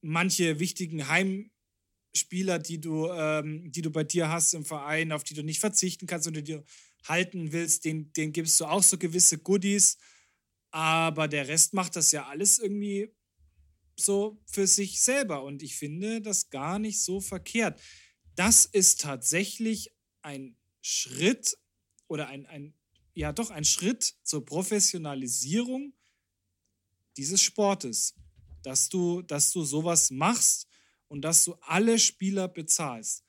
[0.00, 5.34] manche wichtigen Heimspieler, die du, ähm, die du bei dir hast im Verein, auf die
[5.34, 6.64] du nicht verzichten kannst und die du
[7.04, 9.98] halten willst, den, den gibst du auch so gewisse Goodies.
[10.70, 13.12] Aber der Rest macht das ja alles irgendwie
[13.98, 15.42] so für sich selber.
[15.42, 17.80] Und ich finde das gar nicht so verkehrt
[18.40, 21.58] das ist tatsächlich ein Schritt
[22.08, 22.74] oder ein, ein
[23.20, 25.92] ja doch ein Schritt zur Professionalisierung
[27.16, 28.14] dieses Sportes,
[28.62, 30.66] dass du, dass du sowas machst
[31.08, 33.24] und dass du alle Spieler bezahlst.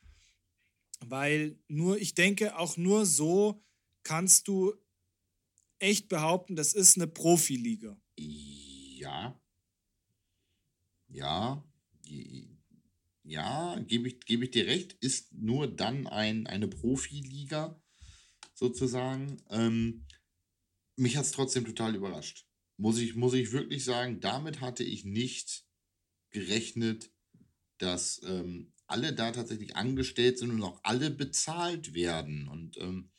[1.01, 3.63] Weil nur, ich denke, auch nur so
[4.03, 4.73] kannst du
[5.79, 7.99] echt behaupten, das ist eine Profiliga.
[8.15, 9.39] Ja.
[11.09, 11.63] Ja.
[13.23, 17.81] Ja, gebe ich, geb ich dir recht, ist nur dann ein, eine Profiliga
[18.61, 19.41] sozusagen.
[19.49, 20.05] Ähm,
[20.95, 22.47] mich hat es trotzdem total überrascht.
[22.77, 25.65] Muss ich, muss ich wirklich sagen, damit hatte ich nicht
[26.29, 27.11] gerechnet,
[27.79, 32.47] dass ähm, alle da tatsächlich angestellt sind und auch alle bezahlt werden.
[32.47, 33.11] Und ähm,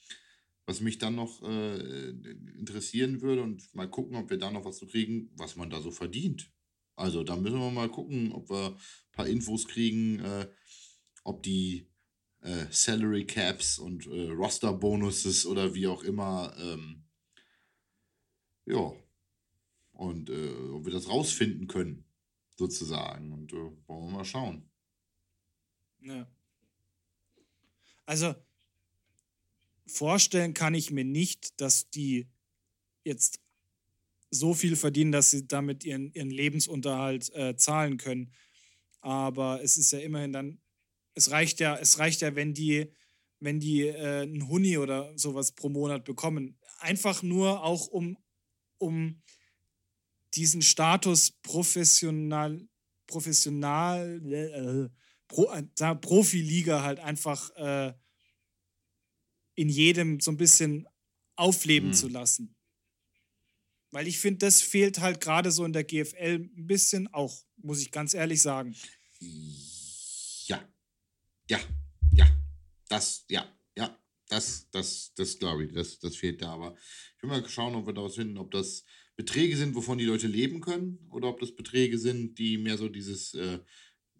[0.64, 2.10] was mich dann noch äh,
[2.58, 5.80] interessieren würde und mal gucken, ob wir da noch was zu kriegen, was man da
[5.80, 6.52] so verdient.
[6.94, 10.48] Also da müssen wir mal gucken, ob wir ein paar Infos kriegen, äh,
[11.24, 11.91] ob die
[12.42, 17.04] äh, Salary Caps und äh, Roster Bonuses oder wie auch immer, ähm,
[18.66, 18.92] ja,
[19.92, 22.04] und äh, ob wir das rausfinden können,
[22.56, 23.32] sozusagen.
[23.32, 24.68] Und äh, wollen wir mal schauen.
[26.00, 26.26] Ja.
[28.06, 28.34] Also
[29.86, 32.28] vorstellen kann ich mir nicht, dass die
[33.04, 33.40] jetzt
[34.30, 38.32] so viel verdienen, dass sie damit ihren, ihren Lebensunterhalt äh, zahlen können.
[39.00, 40.58] Aber es ist ja immerhin dann,
[41.14, 42.92] es reicht ja, es reicht ja, wenn die,
[43.40, 46.58] wenn die äh, einen Huni oder sowas pro Monat bekommen.
[46.78, 48.16] Einfach nur auch um,
[48.78, 49.22] um
[50.34, 52.66] diesen Status professional,
[53.06, 54.88] professional, äh,
[55.28, 57.94] Pro, äh, Profiliga halt einfach äh,
[59.54, 60.86] in jedem so ein bisschen
[61.36, 61.94] aufleben mhm.
[61.94, 62.54] zu lassen.
[63.90, 67.80] Weil ich finde, das fehlt halt gerade so in der GFL ein bisschen auch, muss
[67.80, 68.74] ich ganz ehrlich sagen.
[70.46, 70.66] Ja,
[71.48, 71.60] ja,
[72.12, 72.26] ja,
[72.88, 76.52] das, ja, ja, das, das, das glaube ich, das, das fehlt da.
[76.52, 76.76] Aber
[77.16, 78.84] ich will mal schauen, ob wir daraus finden, ob das
[79.16, 82.88] Beträge sind, wovon die Leute leben können, oder ob das Beträge sind, die mehr so
[82.88, 83.58] dieses äh,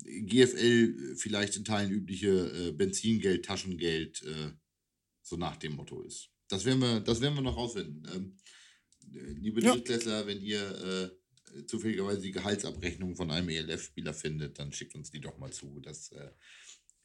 [0.05, 4.53] GFL vielleicht in Teilen übliche äh, Benzingeld, Taschengeld äh,
[5.23, 6.31] so nach dem Motto ist.
[6.49, 8.07] Das werden wir, das werden wir noch rausfinden.
[8.15, 8.37] Ähm,
[9.11, 9.73] liebe ja.
[9.73, 11.11] Drittklässler, wenn ihr
[11.55, 15.81] äh, zufälligerweise die Gehaltsabrechnung von einem ELF-Spieler findet, dann schickt uns die doch mal zu.
[15.81, 16.31] Das äh,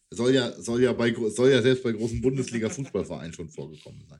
[0.09, 4.19] soll, ja, soll, ja bei, soll ja selbst bei großen Bundesliga-Fußballvereinen schon vorgekommen sein.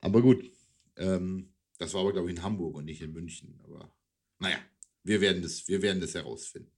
[0.00, 0.50] Aber gut,
[0.96, 3.58] ähm, das war aber, glaube ich, in Hamburg und nicht in München.
[3.64, 3.92] Aber
[4.38, 4.58] naja,
[5.02, 6.72] wir werden das, wir werden das herausfinden.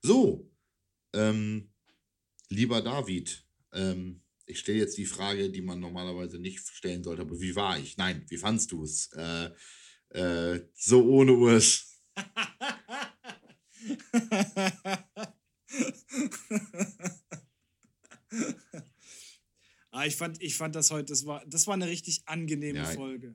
[0.00, 0.50] So,
[1.14, 1.70] ähm,
[2.48, 7.40] lieber David, ähm, ich stelle jetzt die Frage, die man normalerweise nicht stellen sollte, aber
[7.40, 7.96] wie war ich?
[7.96, 9.10] Nein, wie fandst du es?
[9.12, 9.50] Äh,
[10.10, 12.00] äh, so ohne Urs.
[19.90, 22.86] ah, ich, fand, ich fand das heute, das war, das war eine richtig angenehme ja.
[22.86, 23.34] Folge.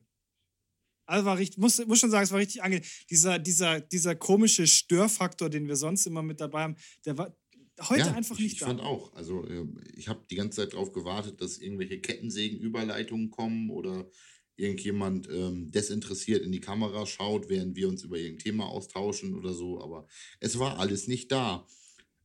[1.06, 2.86] Also war richtig, muss, muss schon sagen, es war richtig angenehm.
[3.10, 7.36] Dieser, dieser, dieser komische Störfaktor, den wir sonst immer mit dabei haben, der war,
[7.82, 8.68] heute ja, einfach nicht ich da.
[8.68, 9.14] Ich fand auch.
[9.14, 14.10] Also ähm, ich habe die ganze Zeit darauf gewartet, dass irgendwelche Kettensägenüberleitungen kommen oder
[14.56, 19.54] irgendjemand ähm, desinteressiert in die Kamera schaut, während wir uns über irgendein Thema austauschen oder
[19.54, 19.82] so.
[19.82, 20.08] Aber
[20.40, 21.68] es war alles nicht da.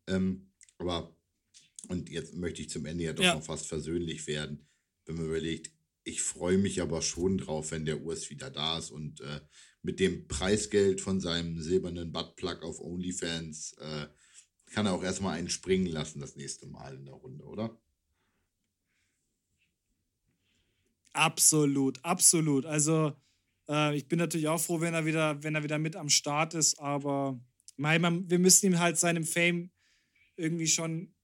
[0.09, 1.17] Ähm, aber,
[1.89, 3.35] und jetzt möchte ich zum Ende ja doch ja.
[3.35, 4.67] noch fast versöhnlich werden,
[5.07, 5.71] wenn man überlegt,
[6.05, 9.41] ich freue mich aber schon drauf, wenn der Urs wieder da ist und äh,
[9.83, 14.07] mit dem Preisgeld von seinem silbernen Buttplug auf OnlyFans äh,
[14.71, 17.79] kann er auch erstmal einen springen lassen das nächste Mal in der Runde, oder?
[21.13, 22.65] Absolut, absolut.
[22.67, 23.13] Also
[23.69, 26.55] äh, ich bin natürlich auch froh, wenn er wieder, wenn er wieder mit am Start
[26.55, 27.41] ist, aber
[27.77, 29.71] mein, man, wir müssen ihm halt seinem Fame
[30.39, 31.15] irgendwie schon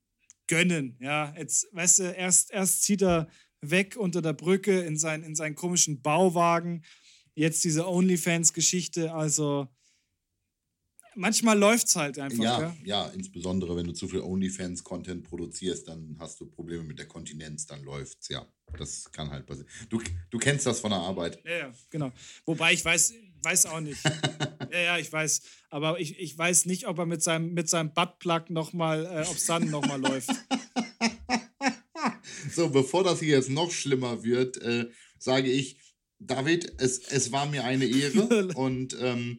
[0.47, 0.97] gönnen.
[1.01, 3.29] Ja, jetzt, weißt du, erst, erst zieht er
[3.61, 6.85] weg unter der Brücke in, sein, in seinen komischen Bauwagen.
[7.35, 9.15] Jetzt diese OnlyFans-Geschichte.
[9.15, 9.69] Also
[11.17, 12.43] manchmal läuft es halt einfach.
[12.43, 16.99] Ja, ja, ja, insbesondere wenn du zu viel OnlyFans-Content produzierst, dann hast du Probleme mit
[16.99, 18.47] der Kontinenz, dann läuft's, ja.
[18.79, 19.69] Das kann halt passieren.
[19.89, 20.01] Du,
[20.31, 21.41] du kennst das von der Arbeit.
[21.45, 22.11] Ja, ja, genau.
[22.45, 24.03] Wobei ich weiß, weiß auch nicht.
[24.73, 25.43] ja, ja, ich weiß.
[25.71, 29.37] Aber ich, ich weiß nicht, ob er mit seinem, mit seinem Buttplug nochmal, äh, ob
[29.37, 30.31] es dann nochmal läuft.
[32.55, 34.89] So, bevor das hier jetzt noch schlimmer wird, äh,
[35.19, 35.79] sage ich,
[36.19, 39.39] David, es, es war mir eine Ehre und ähm,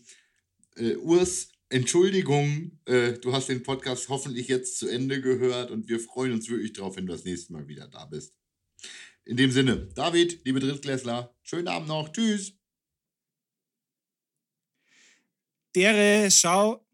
[0.76, 6.00] äh, Urs, Entschuldigung, äh, du hast den Podcast hoffentlich jetzt zu Ende gehört und wir
[6.00, 8.34] freuen uns wirklich drauf, wenn du das nächste Mal wieder da bist.
[9.26, 12.14] In dem Sinne, David, liebe Drittklässler, schönen Abend noch.
[12.14, 12.54] Tschüss.
[15.76, 16.85] Dere, schau.